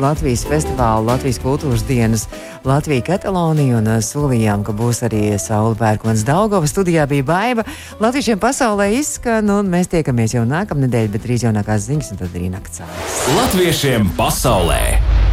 Latvijas 0.00 0.44
festivālu, 0.48 1.06
Latvijas 1.08 1.38
kultūras 1.40 1.84
dienas, 1.88 2.26
Latvija 2.66 3.04
Katalonija 3.06 3.78
un 3.80 3.90
eh, 3.90 4.00
solījām, 4.04 4.64
ka 4.66 4.74
būs 4.76 5.02
arī 5.08 5.22
Saula 5.40 5.76
Pērkons 5.78 6.24
Daugava. 6.28 6.68
Studijā 6.68 7.06
bija 7.10 7.26
baiva. 7.26 7.66
Latviešiem 8.02 8.40
pasaulē 8.42 8.90
izskan, 8.98 9.48
un 9.52 9.70
mēs 9.72 9.90
tiekamies 9.92 10.36
jau 10.36 10.44
nākamnedēļ, 10.48 11.12
bet 11.14 11.24
drīz 11.26 11.46
jaunākās 11.48 11.88
ziņas, 11.88 12.12
un 12.14 12.24
tad 12.24 12.36
arī 12.36 12.52
nakts. 12.52 12.84
Latviešiem 13.36 14.12
pasaulē! 14.18 15.25